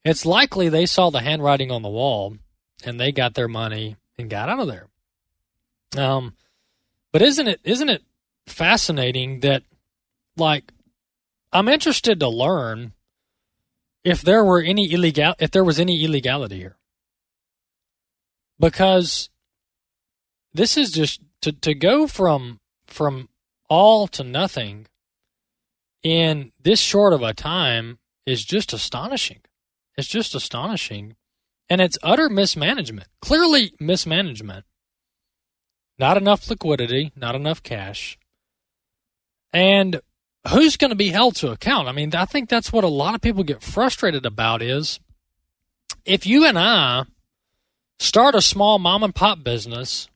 [0.03, 2.38] it's likely they saw the handwriting on the wall
[2.84, 4.88] and they got their money and got out of there.
[5.97, 6.36] Um,
[7.12, 8.03] but isn't it isn't it
[8.45, 9.63] fascinating that
[10.38, 10.71] like
[11.51, 12.93] I'm interested to learn
[14.03, 16.75] if there were any illegal if there was any illegality here.
[18.60, 19.29] Because
[20.56, 23.30] this is just to, to go from from
[23.70, 24.88] all to nothing
[26.02, 29.39] in this short of a time is just astonishing.
[29.98, 31.15] It's just astonishing.
[31.70, 33.08] And it's utter mismanagement.
[33.22, 34.65] Clearly mismanagement.
[35.98, 38.18] Not enough liquidity, not enough cash.
[39.52, 40.00] And
[40.50, 41.88] who's going to be held to account?
[41.88, 45.00] I mean, I think that's what a lot of people get frustrated about is
[46.06, 47.06] if you and I
[47.98, 50.08] start a small mom and pop business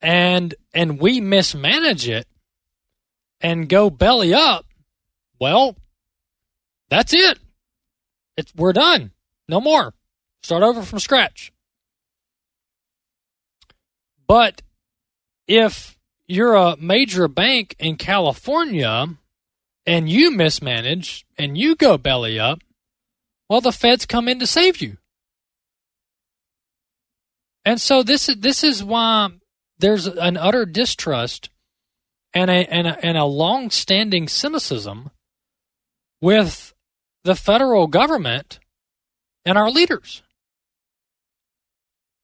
[0.00, 2.26] and and we mismanage it
[3.40, 4.66] and go belly up,
[5.40, 5.76] well,
[6.88, 7.38] that's it.
[8.36, 9.12] It's we're done.
[9.48, 9.94] No more.
[10.42, 11.52] Start over from scratch.
[14.26, 14.62] But
[15.46, 19.08] if you're a major bank in California
[19.86, 22.60] and you mismanage and you go belly up,
[23.48, 24.98] well, the feds come in to save you.
[27.64, 29.30] And so this is this is why
[29.78, 31.50] there's an utter distrust
[32.34, 35.10] and a and a, and a long-standing cynicism
[36.20, 36.74] with
[37.24, 38.58] the federal government
[39.44, 40.22] and our leaders.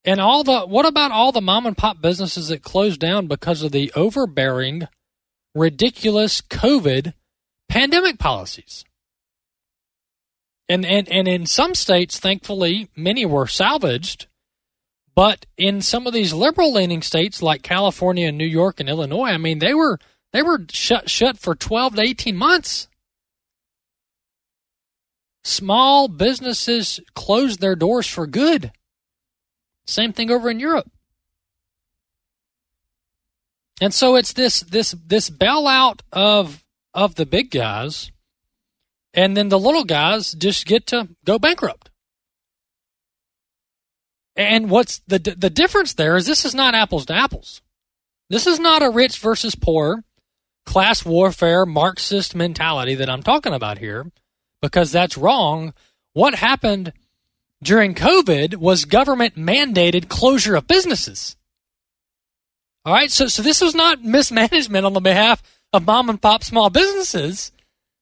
[0.04, 3.62] And all the what about all the mom and pop businesses that closed down because
[3.62, 4.86] of the overbearing,
[5.54, 7.14] ridiculous COVID
[7.68, 8.84] pandemic policies?
[10.68, 14.26] And and and in some states, thankfully, many were salvaged.
[15.14, 19.28] But in some of these liberal leaning states like California and New York and Illinois,
[19.28, 19.98] I mean, they were
[20.32, 22.88] they were shut shut for 12 to 18 months.
[25.44, 28.72] Small businesses closed their doors for good.
[29.86, 30.90] Same thing over in Europe.
[33.80, 38.10] And so it's this this this bailout of of the big guys,
[39.12, 41.90] and then the little guys just get to go bankrupt.
[44.36, 47.62] And what's the the difference there is this is not apples to apples.
[48.30, 50.02] This is not a rich versus poor
[50.64, 54.10] class warfare Marxist mentality that I'm talking about here,
[54.60, 55.74] because that's wrong.
[56.14, 56.92] What happened
[57.62, 61.36] during COVID was government mandated closure of businesses.
[62.84, 65.42] All right, so so this was not mismanagement on the behalf
[65.72, 67.52] of mom and pop small businesses.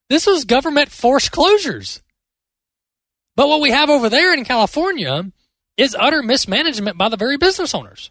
[0.09, 2.01] This was government forced closures.
[3.35, 5.33] But what we have over there in California
[5.76, 8.11] is utter mismanagement by the very business owners.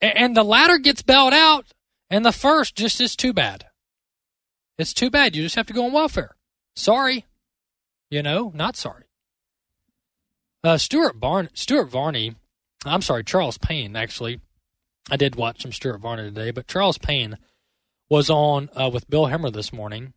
[0.00, 1.66] and the latter gets bailed out,
[2.10, 3.66] and the first just is too bad.
[4.78, 5.34] It's too bad.
[5.34, 6.36] You just have to go on welfare.
[6.74, 7.24] Sorry.
[8.10, 9.04] You know, not sorry.
[10.62, 12.34] Uh, Stuart Barn, Stuart Varney,
[12.84, 13.96] I'm sorry, Charles Payne.
[13.96, 14.40] Actually,
[15.10, 17.38] I did watch some Stuart Varney today, but Charles Payne
[18.10, 20.12] was on uh, with Bill Hemmer this morning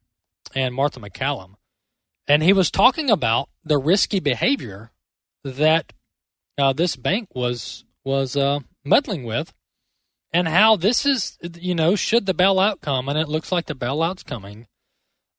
[0.54, 1.56] and Martha MacCallum,
[2.28, 4.92] and he was talking about the risky behavior
[5.44, 5.94] that
[6.58, 9.54] uh, this bank was was uh, meddling with,
[10.34, 13.76] and how this is, you know, should the bailout come, and it looks like the
[13.76, 14.68] bailout's coming.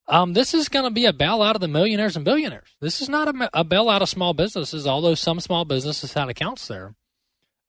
[0.09, 2.77] Um, this is going to be a bailout of the millionaires and billionaires.
[2.81, 6.67] This is not a, a bailout of small businesses, although some small businesses had accounts
[6.67, 6.95] there.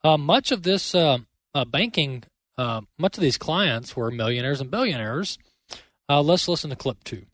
[0.04, 1.20] Uh, much of this uh,
[1.54, 2.24] uh, banking,
[2.58, 5.38] uh, much of these clients were millionaires and billionaires.
[6.10, 7.26] Let's listen to clip two.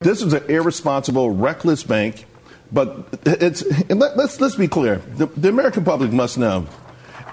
[0.00, 2.24] This is an irresponsible, reckless bank,
[2.72, 4.96] but it's let, us let's be clear.
[5.16, 6.66] The, the American public must know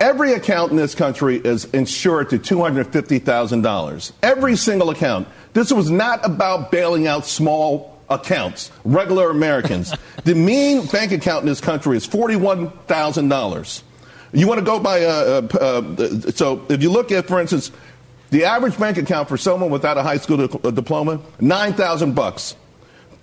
[0.01, 4.11] Every account in this country is insured to $250,000.
[4.23, 5.27] Every single account.
[5.53, 9.93] This was not about bailing out small accounts, regular Americans.
[10.23, 13.83] the mean bank account in this country is $41,000.
[14.33, 17.69] You want to go by, uh, uh, uh, so if you look at, for instance,
[18.31, 22.55] the average bank account for someone without a high school di- diploma, 9,000 bucks.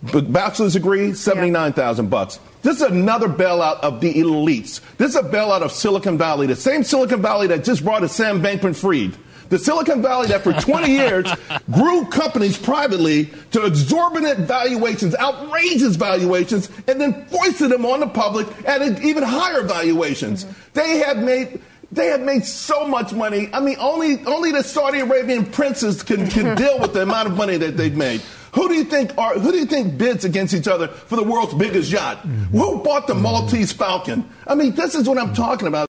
[0.02, 2.38] Bachelor's degree, 79,000 bucks.
[2.62, 4.80] This is another bailout of the elites.
[4.96, 8.14] This is a bailout of Silicon Valley, the same Silicon Valley that just brought us
[8.14, 9.16] Sam Bankman Fried.
[9.48, 11.26] The Silicon Valley that for 20 years
[11.70, 18.46] grew companies privately to exorbitant valuations, outrageous valuations, and then foisted them on the public
[18.66, 20.44] at even higher valuations.
[20.44, 20.54] Mm-hmm.
[20.74, 23.48] They have made they have made so much money.
[23.52, 27.36] I mean, only only the Saudi Arabian princes can, can deal with the amount of
[27.36, 28.20] money that they've made.
[28.58, 31.22] Who do you think are who do you think bids against each other for the
[31.22, 32.18] world's biggest yacht?
[32.18, 32.58] Mm-hmm.
[32.58, 34.28] Who bought the Maltese Falcon?
[34.48, 35.86] I mean, this is what I'm talking about.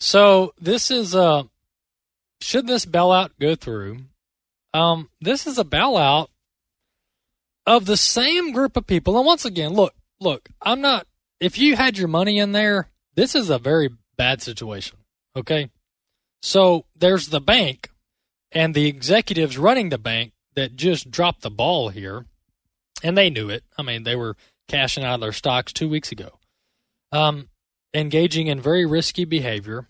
[0.00, 1.44] So this is uh
[2.40, 3.98] should this bailout go through?
[4.72, 6.26] Um, this is a bailout
[7.66, 9.16] of the same group of people.
[9.16, 11.06] And once again, look, look, I'm not
[11.38, 14.98] if you had your money in there, this is a very bad situation.
[15.36, 15.70] Okay.
[16.42, 17.90] So there's the bank
[18.50, 22.26] and the executives running the bank that just dropped the ball here,
[23.02, 23.64] and they knew it.
[23.78, 24.36] I mean, they were
[24.68, 26.38] cashing out of their stocks two weeks ago,
[27.12, 27.48] um,
[27.92, 29.86] engaging in very risky behavior.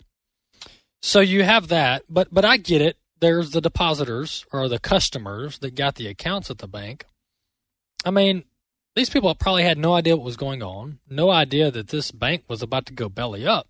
[1.01, 2.97] So you have that, but but I get it.
[3.19, 7.05] There's the depositors or the customers that got the accounts at the bank.
[8.03, 8.43] I mean,
[8.95, 12.43] these people probably had no idea what was going on, no idea that this bank
[12.47, 13.67] was about to go belly up.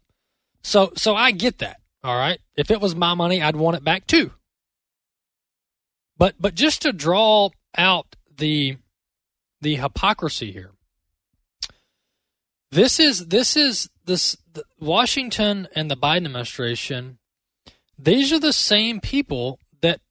[0.64, 1.82] So so I get that.
[2.04, 2.40] All right.
[2.56, 4.32] If it was my money, I'd want it back too.
[6.18, 8.78] But but just to draw out the
[9.62, 10.72] the hypocrisy here.
[12.72, 14.38] This is this is this
[14.80, 17.20] Washington and the Biden administration.
[17.98, 20.02] These are the same people that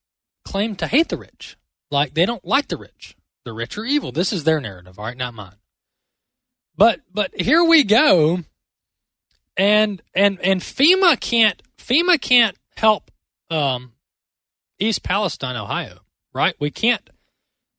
[0.44, 1.56] claim to hate the rich.
[1.90, 3.16] Like they don't like the rich.
[3.44, 4.12] The rich are evil.
[4.12, 5.56] This is their narrative, all right, not mine.
[6.76, 8.40] But but here we go.
[9.56, 13.10] And and and FEMA can't FEMA can't help
[13.50, 13.92] um,
[14.84, 16.00] East Palestine, Ohio,
[16.32, 16.54] right?
[16.60, 17.10] We can't.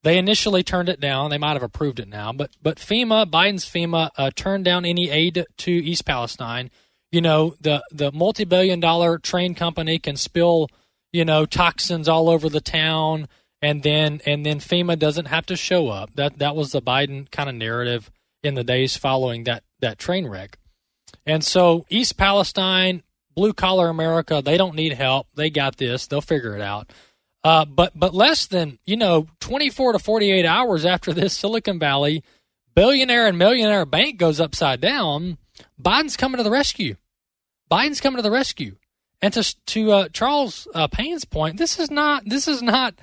[0.02, 1.30] They initially turned it down.
[1.30, 5.10] They might have approved it now, but but FEMA, Biden's FEMA, uh, turned down any
[5.10, 6.70] aid to East Palestine.
[7.10, 10.68] You know, the the multi-billion dollar train company can spill,
[11.12, 13.26] you know, toxins all over the town,
[13.60, 16.14] and then and then FEMA doesn't have to show up.
[16.14, 18.10] That that was the Biden kind of narrative
[18.44, 20.58] in the days following that that train wreck.
[21.24, 23.02] And so East Palestine,
[23.36, 25.28] blue collar America, they don't need help.
[25.36, 26.06] They got this.
[26.08, 26.92] They'll figure it out.
[27.44, 32.24] Uh, but but less than you know 24 to 48 hours after this Silicon Valley
[32.76, 35.38] billionaire and millionaire bank goes upside down,
[35.80, 36.96] Biden's coming to the rescue.
[37.70, 38.76] Biden's coming to the rescue.
[39.20, 42.94] And to to uh, Charles uh, Payne's point, this is not this is not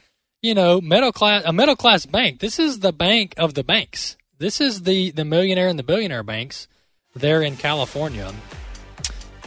[0.42, 2.40] you know middle class a middle class bank.
[2.40, 4.16] This is the bank of the banks.
[4.38, 6.68] This is the the millionaire and the billionaire banks
[7.16, 8.32] there in California.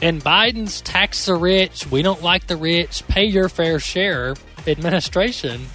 [0.03, 4.35] And Biden's tax the rich, we don't like the rich, pay your fair share
[4.67, 5.67] administration,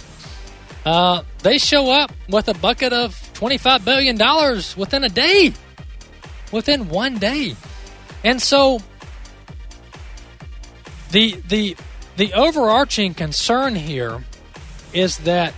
[0.84, 4.16] uh, they show up with a bucket of $25 billion
[4.76, 5.52] within a day.
[6.50, 7.56] Within one day.
[8.24, 8.80] And so
[11.10, 11.76] the the
[12.16, 14.22] the overarching concern here
[14.92, 15.54] is that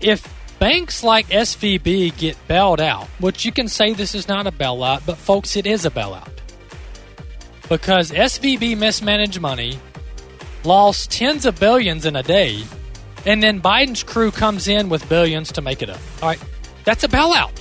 [0.00, 0.26] if
[0.58, 5.02] banks like SVB get bailed out, which you can say this is not a bailout,
[5.06, 6.28] but folks, it is a bailout
[7.68, 9.78] because SVB mismanaged money,
[10.64, 12.62] lost tens of billions in a day,
[13.26, 16.00] and then Biden's crew comes in with billions to make it up.
[16.22, 16.42] All right,
[16.84, 17.52] that's a bailout.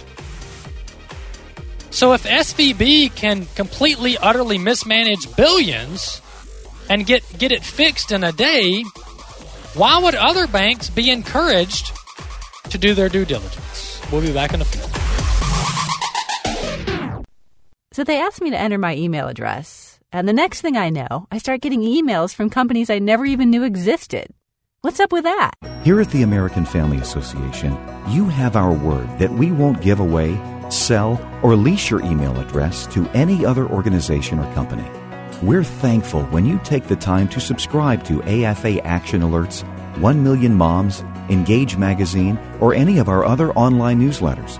[1.89, 6.21] So if SVB can completely, utterly mismanage billions,
[6.89, 8.83] and get get it fixed in a day,
[9.75, 11.91] why would other banks be encouraged
[12.69, 14.01] to do their due diligence?
[14.11, 14.81] We'll be back in a few.
[17.93, 19.82] So they asked me to enter my email address,
[20.13, 23.49] and the next thing I know, I start getting emails from companies I never even
[23.49, 24.27] knew existed.
[24.81, 25.51] What's up with that?
[25.83, 30.39] Here at the American Family Association, you have our word that we won't give away,
[30.69, 34.87] sell, or lease your email address to any other organization or company.
[35.41, 39.63] We're thankful when you take the time to subscribe to AFA Action Alerts,
[39.99, 44.59] 1 Million Moms, Engage Magazine, or any of our other online newsletters.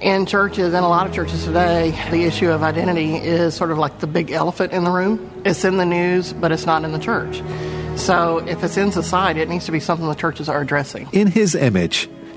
[0.00, 3.78] In churches, and a lot of churches today, the issue of identity is sort of
[3.78, 5.42] like the big elephant in the room.
[5.44, 7.42] It's in the news, but it's not in the church.
[7.96, 11.08] So if it's in society, it needs to be something the churches are addressing.
[11.12, 12.08] In His image,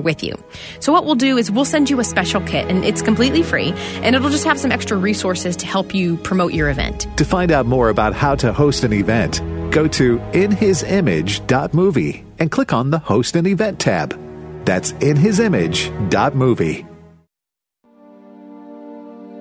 [0.00, 0.34] with you.
[0.80, 3.72] So what we'll do is we'll send you a special kit, and it's completely free,
[4.02, 7.06] and it'll just have some extra resources to help you promote your event.
[7.16, 9.40] To find out more about how to host an event,
[9.70, 14.18] go to inhisimage.movie and click on the Host an Event tab.
[14.64, 16.86] That's inhisimage.movie.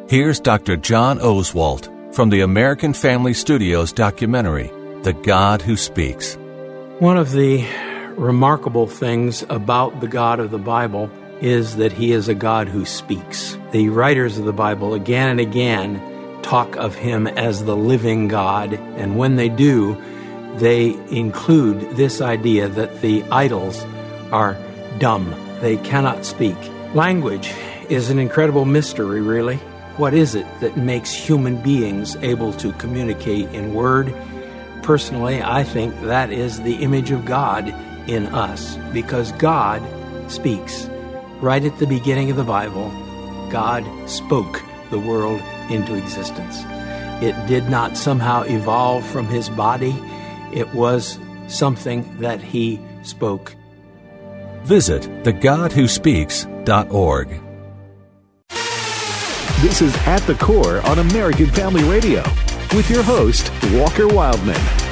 [0.07, 0.77] Here's Dr.
[0.77, 6.37] John Oswalt from the American Family Studios documentary, The God Who Speaks.
[6.99, 7.65] One of the
[8.17, 11.09] remarkable things about the God of the Bible
[11.41, 13.57] is that he is a God who speaks.
[13.71, 16.01] The writers of the Bible again and again
[16.41, 20.01] talk of him as the living God, and when they do,
[20.57, 23.83] they include this idea that the idols
[24.31, 24.57] are
[24.99, 25.35] dumb.
[25.59, 26.55] They cannot speak.
[26.93, 27.51] Language
[27.89, 29.57] is an incredible mystery, really.
[29.97, 34.13] What is it that makes human beings able to communicate in word?
[34.83, 37.73] Personally, I think that is the image of God
[38.07, 39.81] in us because God
[40.31, 40.89] speaks.
[41.41, 42.89] Right at the beginning of the Bible,
[43.51, 46.63] God spoke the world into existence.
[47.23, 49.95] It did not somehow evolve from his body,
[50.53, 53.53] it was something that he spoke.
[54.63, 57.41] Visit thegodwhospeaks.org.
[59.61, 62.21] This is At the Core on American Family Radio
[62.75, 64.84] with your host, Walker Wildmon.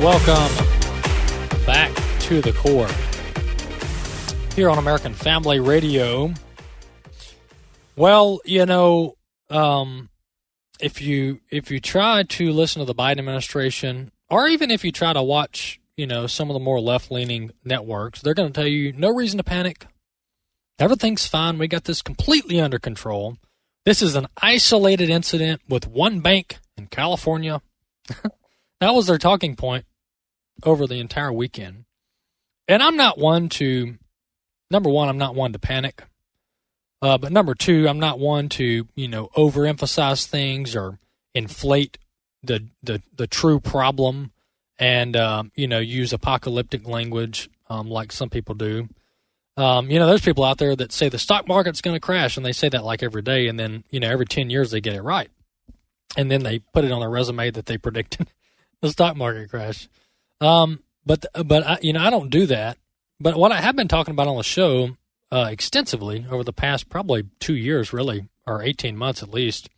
[0.00, 0.54] Welcome
[1.66, 2.86] back to the core
[4.54, 6.32] here on American Family Radio.
[7.96, 9.16] Well, you know,
[9.50, 10.08] um,
[10.78, 14.92] if you if you try to listen to the Biden administration, or even if you
[14.92, 18.54] try to watch, you know, some of the more left leaning networks, they're going to
[18.54, 19.84] tell you no reason to panic.
[20.78, 21.58] Everything's fine.
[21.58, 23.36] We got this completely under control.
[23.84, 27.62] This is an isolated incident with one bank in California.
[28.80, 29.86] that was their talking point
[30.64, 31.84] over the entire weekend.
[32.66, 33.96] And I'm not one to,
[34.70, 36.02] number one, I'm not one to panic.
[37.00, 40.98] Uh, but number two, I'm not one to, you know, overemphasize things or
[41.34, 41.98] inflate
[42.42, 44.32] the the, the true problem
[44.78, 48.88] and, um, you know, use apocalyptic language um, like some people do.
[49.56, 52.36] Um, you know, there's people out there that say the stock market's going to crash,
[52.36, 54.80] and they say that like every day, and then, you know, every 10 years they
[54.80, 55.28] get it right.
[56.16, 58.28] And then they put it on their resume that they predicted
[58.82, 59.88] the stock market crash.
[60.40, 62.78] Um, but but I, you know I don't do that.
[63.20, 64.96] But what I have been talking about on the show
[65.32, 69.68] uh, extensively over the past probably two years, really, or eighteen months at least,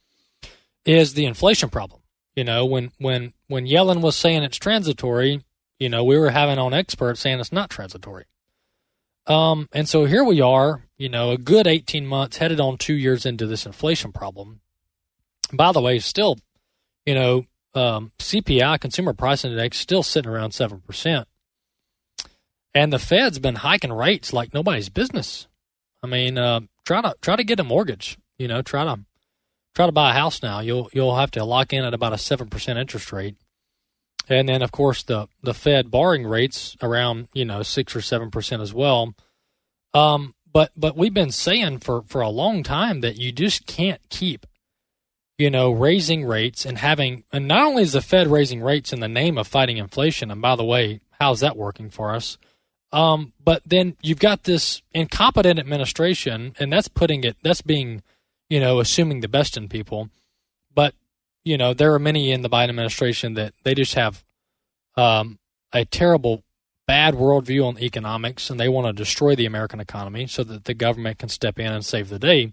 [0.84, 2.00] is the inflation problem.
[2.36, 5.42] You know, when when when Yellen was saying it's transitory,
[5.78, 8.26] you know, we were having on experts saying it's not transitory.
[9.26, 12.94] Um, and so here we are, you know, a good 18 months headed on two
[12.94, 14.60] years into this inflation problem.
[15.52, 16.38] By the way, still,
[17.06, 21.24] you know, um, CPI, Consumer Price Index, still sitting around 7%.
[22.74, 25.48] And the Fed's been hiking rates like nobody's business.
[26.02, 28.16] I mean, uh, try to try to get a mortgage.
[28.38, 29.00] You know, try to
[29.74, 30.60] try to buy a house now.
[30.60, 33.36] You'll you'll have to lock in at about a seven percent interest rate,
[34.28, 38.30] and then of course the the Fed borrowing rates around you know six or seven
[38.30, 39.14] percent as well.
[39.92, 44.00] Um, but but we've been saying for for a long time that you just can't
[44.08, 44.46] keep
[45.40, 49.00] you know, raising rates and having, and not only is the Fed raising rates in
[49.00, 52.36] the name of fighting inflation, and by the way, how's that working for us?
[52.92, 58.02] Um, but then you've got this incompetent administration, and that's putting it, that's being,
[58.50, 60.10] you know, assuming the best in people.
[60.74, 60.94] But,
[61.42, 64.22] you know, there are many in the Biden administration that they just have
[64.94, 65.38] um,
[65.72, 66.42] a terrible,
[66.86, 70.74] bad worldview on economics, and they want to destroy the American economy so that the
[70.74, 72.52] government can step in and save the day.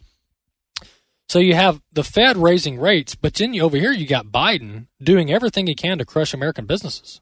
[1.30, 4.88] So you have the Fed raising rates, but then you, over here you got Biden
[5.02, 7.20] doing everything he can to crush American businesses,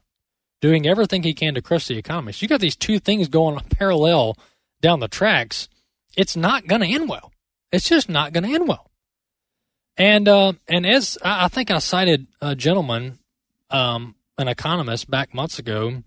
[0.60, 2.32] doing everything he can to crush the economy.
[2.32, 4.36] So you got these two things going parallel
[4.80, 5.68] down the tracks.
[6.16, 7.32] It's not going to end well.
[7.72, 8.90] It's just not going to end well.
[9.96, 13.18] And uh, and as I think I cited a gentleman,
[13.70, 16.02] um, an economist back months ago,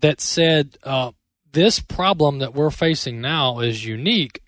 [0.00, 1.12] that said uh,
[1.52, 4.40] this problem that we're facing now is unique,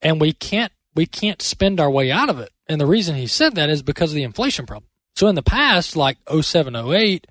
[0.00, 2.50] and we can't we can't spend our way out of it.
[2.66, 4.88] And the reason he said that is because of the inflation problem.
[5.16, 7.26] So in the past, like 07, 08,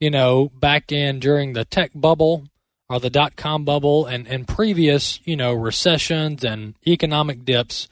[0.00, 2.46] you know, back in during the tech bubble
[2.88, 7.88] or the dot com bubble and, and previous, you know, recessions and economic dips,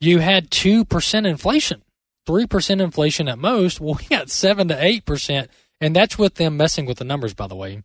[0.00, 1.82] you had 2% inflation,
[2.26, 3.80] 3% inflation at most.
[3.80, 5.48] Well, we got 7 to 8%.
[5.80, 7.82] And that's with them messing with the numbers, by the way.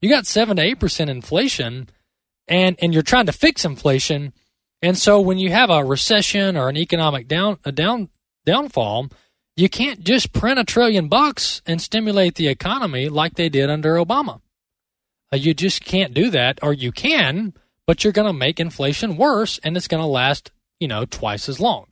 [0.00, 1.88] You got 7 to 8% inflation
[2.48, 4.32] and, and you're trying to fix inflation
[4.82, 8.08] and so when you have a recession or an economic down a down
[8.44, 9.08] downfall,
[9.56, 13.94] you can't just print a trillion bucks and stimulate the economy like they did under
[13.94, 14.40] Obama.
[15.32, 17.54] Uh, you just can't do that, or you can,
[17.86, 21.48] but you're going to make inflation worse, and it's going to last, you know, twice
[21.48, 21.86] as long.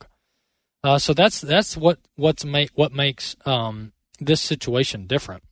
[0.83, 5.43] Uh, so that's that's what what's make what makes um, this situation different.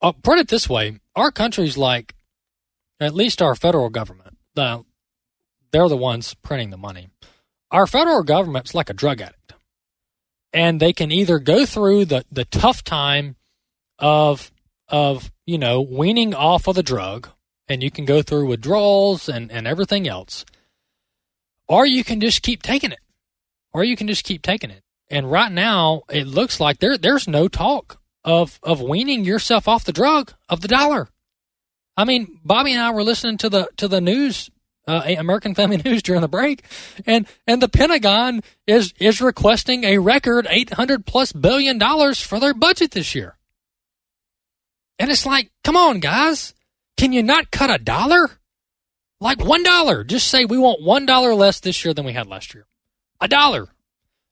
[0.00, 2.14] I'll put it this way: our country's like,
[3.00, 4.84] at least our federal government, the
[5.72, 7.08] they're the ones printing the money.
[7.70, 9.54] Our federal government's like a drug addict.
[10.52, 13.36] And they can either go through the, the tough time
[13.98, 14.52] of
[14.88, 17.28] of, you know, weaning off of the drug,
[17.66, 20.44] and you can go through withdrawals and, and everything else.
[21.66, 22.98] Or you can just keep taking it.
[23.72, 24.82] Or you can just keep taking it.
[25.08, 29.84] And right now it looks like there there's no talk of of weaning yourself off
[29.84, 31.08] the drug of the dollar.
[31.96, 34.50] I mean, Bobby and I were listening to the to the news
[34.86, 36.64] uh, American Family News during the break,
[37.06, 42.40] and and the Pentagon is is requesting a record eight hundred plus billion dollars for
[42.40, 43.36] their budget this year.
[44.98, 46.54] And it's like, come on, guys,
[46.96, 48.30] can you not cut a dollar?
[49.20, 50.04] Like one dollar.
[50.04, 52.66] Just say we want one dollar less this year than we had last year.
[53.20, 53.68] A dollar.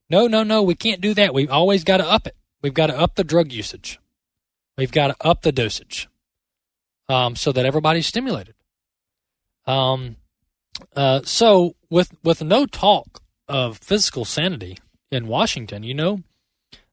[0.08, 1.32] No, no, no, we can't do that.
[1.32, 2.36] We've always got to up it.
[2.62, 4.00] We've got to up the drug usage.
[4.76, 6.08] We've got to up the dosage,
[7.08, 8.54] um, so that everybody's stimulated.
[9.66, 10.16] Um,
[10.96, 14.78] uh, so with with no talk of physical sanity
[15.10, 16.20] in Washington, you know,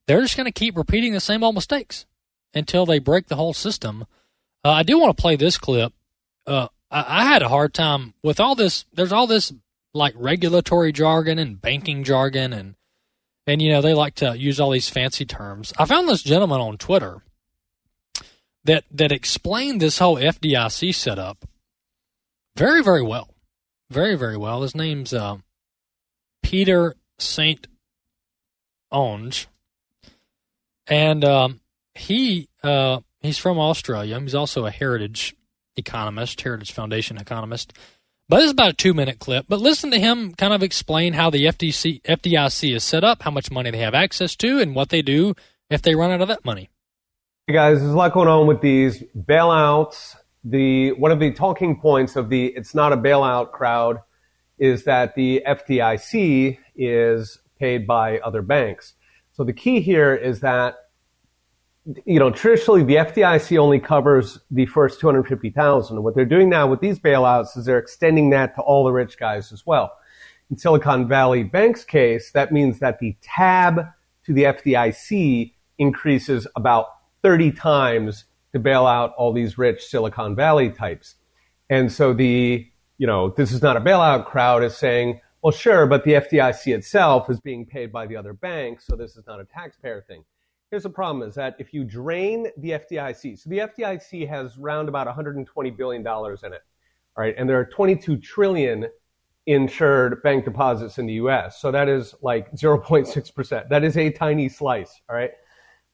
[0.07, 2.05] they're just going to keep repeating the same old mistakes
[2.53, 4.05] until they break the whole system.
[4.63, 5.93] Uh, I do want to play this clip.
[6.45, 8.85] Uh, I, I, had a hard time with all this.
[8.93, 9.53] There's all this
[9.93, 12.75] like regulatory jargon and banking jargon, and
[13.45, 15.73] and you know they like to use all these fancy terms.
[15.77, 17.21] I found this gentleman on Twitter
[18.63, 21.45] that that explained this whole FDIC setup
[22.55, 23.29] very very well
[23.89, 24.61] very, very well.
[24.61, 25.37] His name's uh,
[26.43, 27.67] Peter Saint
[28.91, 29.47] Onge,
[30.87, 31.61] and um,
[31.95, 34.19] he uh, he's from Australia.
[34.19, 35.35] He's also a heritage
[35.75, 37.73] economist, Heritage Foundation economist.
[38.29, 39.45] But this is about a two minute clip.
[39.47, 43.51] But listen to him kind of explain how the FDIC is set up, how much
[43.51, 45.33] money they have access to, and what they do
[45.69, 46.69] if they run out of that money.
[47.45, 50.15] Hey guys, there's a lot going on with these bailouts
[50.49, 53.97] the one of the talking points of the it's not a bailout crowd
[54.57, 58.93] is that the FDIC is paid by other banks.
[59.33, 60.75] So the key here is that
[62.05, 66.01] you know traditionally the FDIC only covers the first 250,000.
[66.01, 69.17] What they're doing now with these bailouts is they're extending that to all the rich
[69.17, 69.91] guys as well.
[70.49, 73.85] In Silicon Valley Bank's case, that means that the tab
[74.25, 76.87] to the FDIC increases about
[77.21, 78.25] 30 times
[78.57, 81.15] to bail out all these rich Silicon Valley types.
[81.69, 85.85] And so the, you know, this is not a bailout crowd is saying, well, sure,
[85.85, 89.39] but the FDIC itself is being paid by the other banks, so this is not
[89.39, 90.23] a taxpayer thing.
[90.71, 94.89] Here's the problem is that if you drain the FDIC, so the FDIC has round
[94.89, 96.61] about $120 billion in it,
[97.15, 98.87] all right, and there are 22 trillion
[99.45, 101.61] insured bank deposits in the US.
[101.61, 103.69] So that is like 0.6%.
[103.69, 105.31] That is a tiny slice, all right?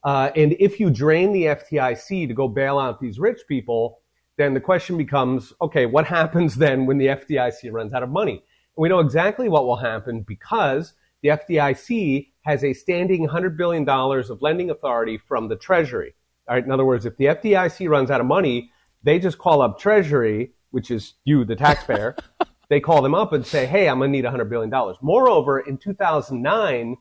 [0.04, 4.00] Uh, and if you drain the FDIC to go bail out these rich people,
[4.38, 8.44] then the question becomes okay, what happens then when the FDIC runs out of money?
[8.76, 13.88] And we know exactly what will happen because the FDIC has a standing $100 billion
[13.88, 16.14] of lending authority from the Treasury.
[16.48, 18.70] All right, in other words, if the FDIC runs out of money,
[19.04, 22.18] they just call up Treasury, which is you, the taxpayer.
[22.70, 24.72] they call them up and say, hey, I'm going to need $100 billion.
[25.02, 26.98] Moreover, in 2009,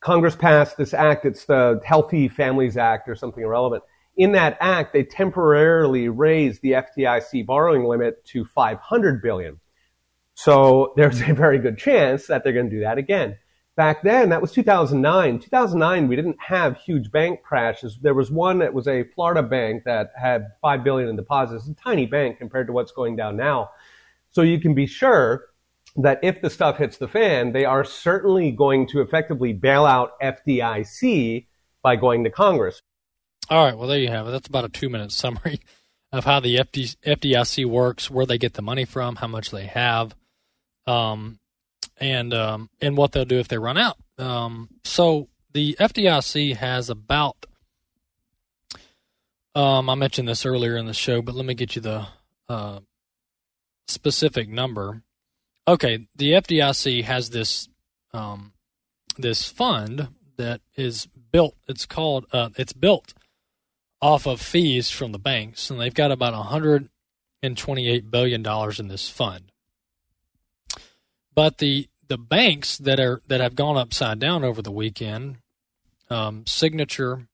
[0.00, 1.24] Congress passed this act.
[1.24, 3.82] It's the Healthy Families Act or something irrelevant.
[4.16, 9.60] In that act, they temporarily raised the FDIC borrowing limit to 500 billion.
[10.34, 13.38] So there's a very good chance that they're going to do that again.
[13.76, 15.38] Back then, that was 2009.
[15.38, 17.98] 2009, we didn't have huge bank crashes.
[18.02, 21.74] There was one that was a Florida bank that had 5 billion in deposits, a
[21.74, 23.70] tiny bank compared to what's going down now.
[24.30, 25.44] So you can be sure
[25.98, 30.18] that if the stuff hits the fan, they are certainly going to effectively bail out
[30.20, 31.46] FDIC
[31.82, 32.80] by going to Congress.
[33.50, 34.30] All right, well, there you have it.
[34.30, 35.60] That's about a two minute summary
[36.12, 39.66] of how the FD, FDIC works, where they get the money from, how much they
[39.66, 40.14] have,
[40.86, 41.40] um,
[41.96, 43.96] and um, and what they'll do if they run out.
[44.18, 47.46] Um, so the FDIC has about,
[49.54, 52.06] um, I mentioned this earlier in the show, but let me get you the
[52.48, 52.80] uh,
[53.88, 55.02] specific number.
[55.68, 57.68] Okay, the FDIC has this
[58.14, 58.54] um,
[59.18, 60.08] this fund
[60.38, 61.56] that is built.
[61.68, 62.24] It's called.
[62.32, 63.12] Uh, it's built
[64.00, 69.10] off of fees from the banks, and they've got about 128 billion dollars in this
[69.10, 69.52] fund.
[71.34, 75.36] But the the banks that are that have gone upside down over the weekend,
[76.08, 77.28] um, Signature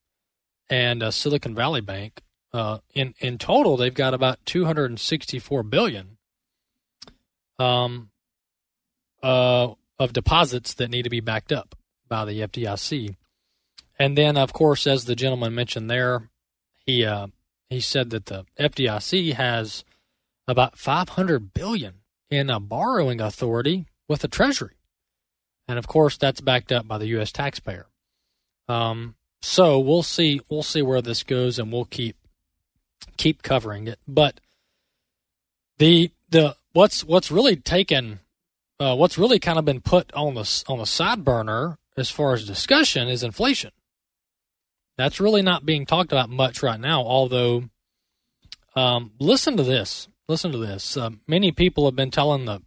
[0.69, 2.21] and uh, Silicon Valley Bank,
[2.53, 6.17] uh, in in total they've got about 264 billion.
[7.61, 8.11] Um,
[9.25, 11.75] uh, of deposits that need to be backed up
[12.09, 13.17] by the FDIC.
[13.99, 16.29] And then, of course, as the gentleman mentioned there,
[16.85, 17.29] he uh,
[17.71, 19.83] he said that the FDIC has
[20.47, 21.95] about 500 billion
[22.31, 24.77] in a borrowing authority with the Treasury,
[25.67, 27.33] and of course, that's backed up by the U.S.
[27.33, 27.87] taxpayer.
[28.69, 32.17] Um, so we'll see we'll see where this goes, and we'll keep
[33.17, 34.01] keep covering it.
[34.07, 34.41] But
[35.79, 38.21] the the what's what's really taken
[38.81, 42.35] uh, what's really kind of been put on the on the side burner as far
[42.35, 43.71] as discussion is inflation.
[44.97, 47.03] That's really not being talked about much right now.
[47.03, 47.65] Although,
[48.77, 50.09] um, listen to this.
[50.29, 50.97] Listen to this.
[50.97, 52.63] Uh, many people have been telling the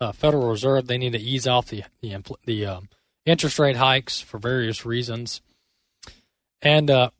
[0.00, 2.88] uh, Federal Reserve they need to ease off the the, the um,
[3.26, 5.40] interest rate hikes for various reasons.
[6.60, 7.10] And uh,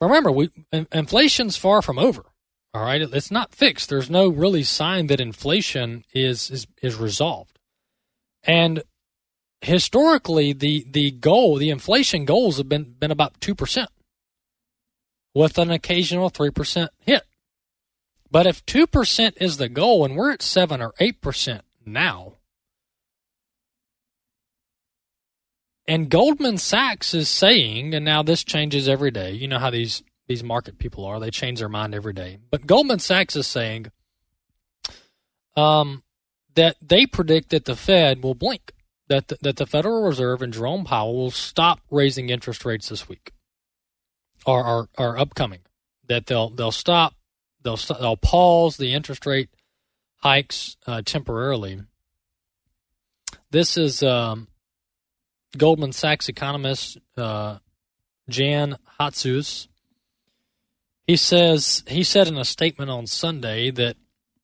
[0.00, 0.50] remember, we
[0.92, 2.24] inflation's far from over.
[2.72, 3.88] All right, it's not fixed.
[3.88, 7.59] There's no really sign that inflation is is, is resolved.
[8.44, 8.82] And
[9.60, 13.90] historically, the the goal, the inflation goals have been been about two percent,
[15.34, 17.24] with an occasional three percent hit.
[18.30, 22.34] But if two percent is the goal, and we're at seven or eight percent now,
[25.86, 29.32] and Goldman Sachs is saying, and now this changes every day.
[29.32, 32.38] You know how these these market people are; they change their mind every day.
[32.50, 33.86] But Goldman Sachs is saying,
[35.56, 36.04] um,
[36.54, 38.72] that they predict that the Fed will blink,
[39.08, 43.08] that the, that the Federal Reserve and Jerome Powell will stop raising interest rates this
[43.08, 43.32] week,
[44.46, 45.60] or are, upcoming.
[46.08, 47.14] That they'll they'll stop,
[47.62, 49.50] they'll they'll pause the interest rate
[50.16, 51.80] hikes uh, temporarily.
[53.50, 54.48] This is um,
[55.56, 57.58] Goldman Sachs economist uh,
[58.28, 59.68] Jan Hatzius.
[61.06, 63.96] He says he said in a statement on Sunday that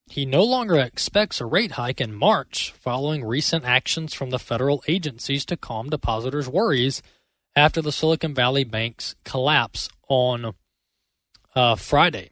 [0.07, 4.83] he no longer expects a rate hike in March following recent actions from the federal
[4.87, 7.03] agencies to calm depositors' worries
[7.55, 10.55] after the Silicon Valley Bank's collapse on
[11.55, 12.31] uh, Friday.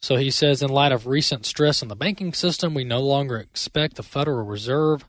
[0.00, 3.36] So he says, in light of recent stress in the banking system, we no longer
[3.38, 5.04] expect the Federal Reserve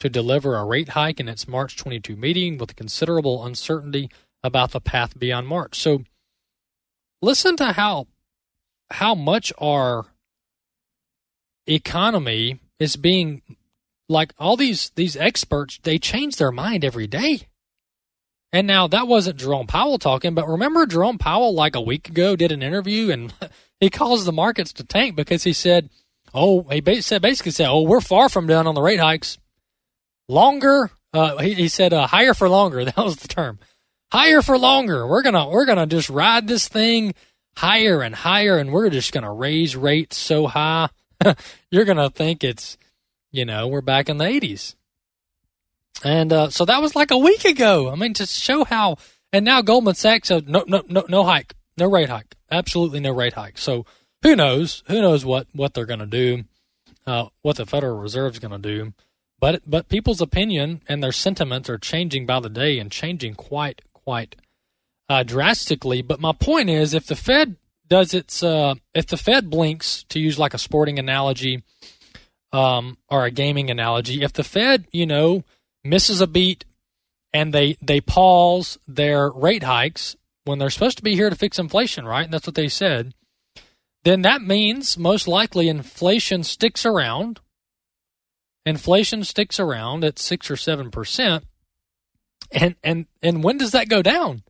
[0.00, 4.10] to deliver a rate hike in its March 22 meeting with considerable uncertainty
[4.42, 5.78] about the path beyond March.
[5.78, 6.04] So
[7.22, 8.06] listen to how
[8.92, 10.06] how much our
[11.70, 13.42] economy is being
[14.08, 17.46] like all these these experts they change their mind every day.
[18.52, 22.34] And now that wasn't jerome powell talking but remember jerome powell like a week ago
[22.34, 23.32] did an interview and
[23.80, 25.88] he caused the markets to tank because he said
[26.34, 29.38] oh he basically said oh we're far from done on the rate hikes.
[30.28, 32.84] Longer uh, he, he said uh, higher for longer.
[32.90, 33.58] That was the term.
[34.12, 35.06] Higher for longer.
[35.06, 37.14] We're gonna we're gonna just ride this thing
[37.56, 40.88] higher and higher and we're just gonna raise rates so high
[41.70, 42.76] you're going to think it's
[43.32, 44.74] You know, we're back in the 80s.
[46.02, 47.90] And uh, so that was like a week ago.
[47.90, 48.96] I mean, to show how.
[49.32, 53.12] And now Goldman Sachs said no, no, no, no hike, no rate hike, absolutely no
[53.12, 53.58] rate hike.
[53.58, 53.84] So
[54.22, 54.82] who knows?
[54.86, 56.44] Who knows what what they're going to do?
[57.06, 58.92] Uh, what the Federal Reserve's going to do?
[59.38, 63.82] But but people's opinion and their sentiments are changing by the day and changing quite
[63.92, 64.36] quite
[65.08, 66.02] uh, drastically.
[66.02, 67.56] But my point is, if the Fed
[67.90, 71.62] does its, uh, if the Fed blinks, to use like a sporting analogy
[72.52, 75.44] um, or a gaming analogy, if the Fed, you know,
[75.84, 76.64] misses a beat
[77.32, 81.58] and they they pause their rate hikes when they're supposed to be here to fix
[81.58, 82.24] inflation, right?
[82.24, 83.12] And that's what they said.
[84.04, 87.40] Then that means most likely inflation sticks around.
[88.64, 91.44] Inflation sticks around at six or seven percent.
[92.52, 94.42] And and and when does that go down?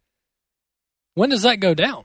[1.14, 2.04] When does that go down?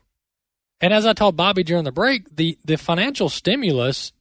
[0.82, 4.12] And as I told Bobby during the break, the, the financial stimulus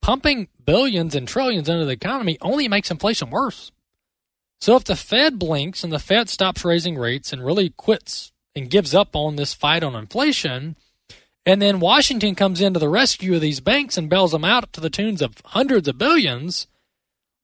[0.00, 3.72] pumping billions and trillions into the economy only makes inflation worse.
[4.60, 8.70] So if the Fed blinks and the Fed stops raising rates and really quits and
[8.70, 10.76] gives up on this fight on inflation,
[11.44, 14.80] and then Washington comes into the rescue of these banks and bails them out to
[14.80, 16.68] the tunes of hundreds of billions,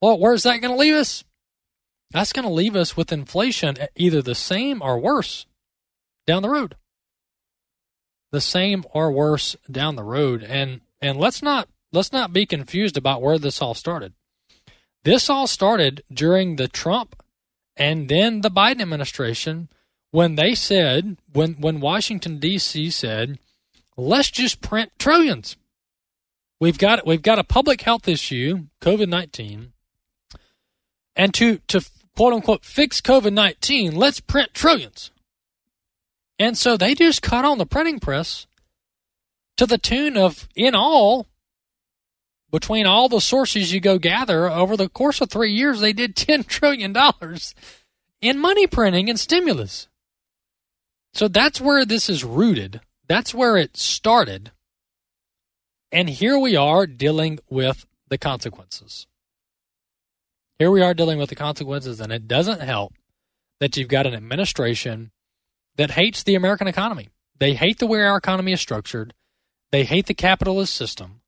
[0.01, 1.25] well, where's that going to leave us?
[2.13, 5.47] That's going to leave us with inflation either the same or worse
[6.27, 6.77] down the road.
[8.31, 10.43] The same or worse down the road.
[10.43, 14.13] And and let's not let's not be confused about where this all started.
[15.05, 17.23] This all started during the Trump
[17.77, 19.69] and then the Biden administration
[20.11, 22.91] when they said when when Washington D.C.
[22.91, 23.39] said,
[23.97, 25.57] "Let's just print trillions.
[26.61, 29.73] We've got we've got a public health issue, COVID nineteen,
[31.15, 31.85] and to to
[32.17, 35.11] quote unquote fix COVID nineteen, let's print trillions.
[36.39, 38.47] And so they just cut on the printing press
[39.57, 41.27] to the tune of, in all,
[42.51, 46.17] between all the sources you go gather over the course of three years, they did
[46.17, 46.97] $10 trillion
[48.21, 49.89] in money printing and stimulus.
[51.13, 52.81] So that's where this is rooted.
[53.09, 54.53] That's where it started.
[55.91, 59.07] And here we are dealing with the consequences.
[60.59, 62.95] Here we are dealing with the consequences, and it doesn't help
[63.61, 65.13] that you've got an administration
[65.79, 67.09] that hates the American economy.
[67.39, 69.15] They hate the way our economy is structured.
[69.71, 71.23] They hate the capitalist system.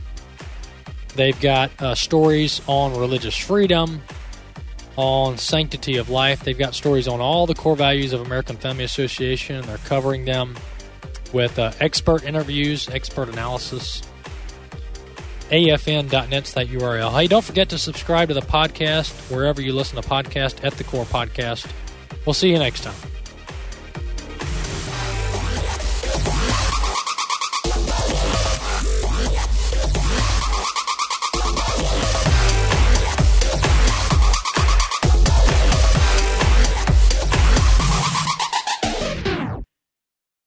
[1.14, 4.02] They've got uh, stories on religious freedom
[4.97, 6.45] on sanctity of life.
[6.45, 9.64] They've got stories on all the core values of American Family Association.
[9.66, 10.57] They're covering them
[11.32, 14.03] with uh, expert interviews, expert analysis.
[15.51, 17.12] AFN.net's that URL.
[17.12, 20.84] Hey, don't forget to subscribe to the podcast wherever you listen to podcast at the
[20.84, 21.70] Core Podcast.
[22.24, 23.13] We'll see you next time.